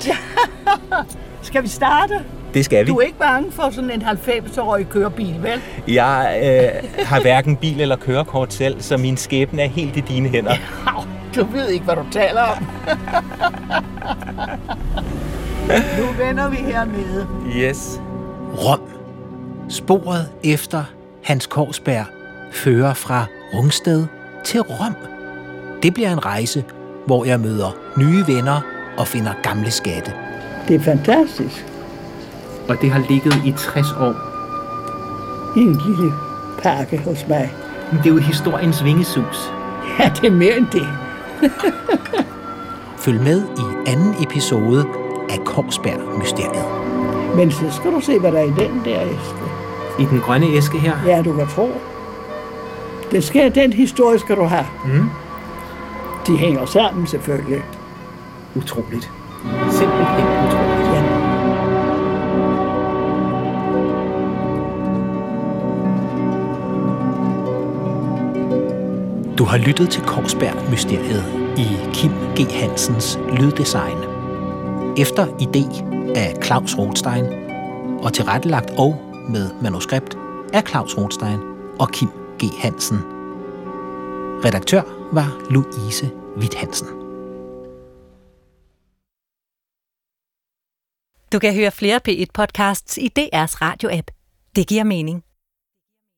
Skal 1.42 1.62
vi 1.62 1.68
starte? 1.68 2.14
Det 2.54 2.64
skal 2.64 2.86
vi. 2.86 2.90
Du 2.90 2.96
er 2.96 3.02
ikke 3.02 3.18
bange 3.18 3.52
for 3.52 3.70
sådan 3.70 3.90
en 3.90 4.02
90-årig 4.02 4.88
kørebil, 4.88 5.36
vel? 5.42 5.60
Jeg 5.94 6.40
øh, 6.44 7.04
har 7.06 7.20
hverken 7.20 7.56
bil 7.56 7.80
eller 7.80 7.96
kørekort 7.96 8.52
selv, 8.52 8.80
så 8.82 8.96
min 8.96 9.16
skæbne 9.16 9.62
er 9.62 9.68
helt 9.68 9.96
i 9.96 10.00
dine 10.00 10.28
hænder. 10.28 10.54
Au, 10.86 11.02
du 11.36 11.44
ved 11.44 11.68
ikke, 11.68 11.84
hvad 11.84 11.96
du 11.96 12.04
taler 12.10 12.42
om. 12.42 12.66
nu 15.98 16.24
vender 16.24 16.48
vi 16.50 16.56
hernede. 16.56 17.26
Yes. 17.56 18.00
Rom. 18.54 18.80
Sporet 19.68 20.28
efter 20.44 20.84
Hans 21.24 21.46
Korsberg 21.46 22.04
fører 22.52 22.94
fra 22.94 23.24
Rungsted 23.54 24.06
til 24.44 24.60
Rom. 24.60 24.94
Det 25.82 25.94
bliver 25.94 26.12
en 26.12 26.26
rejse, 26.26 26.64
hvor 27.06 27.24
jeg 27.24 27.40
møder 27.40 27.76
nye 27.98 28.24
venner 28.26 28.60
og 28.98 29.06
finder 29.06 29.32
gamle 29.42 29.70
skatte. 29.70 30.12
Det 30.68 30.76
er 30.76 30.80
fantastisk. 30.80 31.66
Og 32.70 32.80
det 32.82 32.90
har 32.90 33.04
ligget 33.08 33.34
i 33.44 33.52
60 33.52 33.92
år. 33.92 34.14
I 35.56 35.60
en 35.60 35.80
lille 35.86 36.12
pakke 36.62 36.98
hos 36.98 37.24
mig. 37.28 37.54
Det 37.90 38.06
er 38.06 38.10
jo 38.10 38.16
historiens 38.16 38.84
vingesus. 38.84 39.52
Ja, 39.98 40.12
det 40.20 40.24
er 40.26 40.30
mere 40.30 40.56
end 40.56 40.66
det. 40.72 40.88
Følg 43.04 43.20
med 43.22 43.42
i 43.42 43.90
anden 43.90 44.14
episode 44.22 44.86
af 45.30 45.44
Korsberg-mysteriet. 45.44 46.64
Men 47.36 47.50
så 47.50 47.70
skal 47.70 47.92
du 47.92 48.00
se, 48.00 48.18
hvad 48.18 48.32
der 48.32 48.38
er 48.38 48.44
i 48.44 48.66
den 48.66 48.82
der 48.84 49.00
æske. 49.00 49.44
I 49.98 50.04
den 50.04 50.20
grønne 50.20 50.46
æske 50.46 50.78
her. 50.78 50.96
Ja, 51.06 51.22
du 51.22 51.32
kan 51.32 51.46
tro. 51.46 51.70
Det 53.10 53.24
skal, 53.24 53.54
den 53.54 53.72
historie 53.72 54.18
skal 54.18 54.36
du 54.36 54.44
have. 54.44 54.66
Mm. 54.84 55.10
De 56.26 56.36
hænger 56.36 56.66
sammen 56.66 57.06
selvfølgelig. 57.06 57.62
Utroligt. 58.54 59.10
Du 69.40 69.44
har 69.44 69.58
lyttet 69.58 69.90
til 69.90 70.02
Korsberg-mysteriet 70.02 71.24
i 71.58 71.66
Kim 71.94 72.10
G. 72.10 72.52
Hansens 72.52 73.18
lyddesign. 73.38 73.98
Efter 74.98 75.26
idé 75.26 75.64
af 76.16 76.44
Claus 76.44 76.78
Rothstein 76.78 77.24
og 78.02 78.12
tilrettelagt 78.12 78.70
og 78.70 78.92
med 79.28 79.50
manuskript 79.62 80.18
af 80.52 80.62
Claus 80.68 80.98
Rothstein 80.98 81.40
og 81.78 81.88
Kim 81.92 82.08
G. 82.42 82.42
Hansen. 82.58 82.98
Redaktør 84.44 84.82
var 85.12 85.50
Louise 85.50 86.10
Witt 86.36 86.54
Hansen. 86.54 86.88
Du 91.32 91.38
kan 91.38 91.54
høre 91.54 91.70
flere 91.70 92.00
P1-podcasts 92.08 92.98
i 92.98 93.10
DR's 93.18 93.56
radio-app. 93.60 94.06
Det 94.56 94.66
giver 94.68 94.84
mening. 94.84 95.24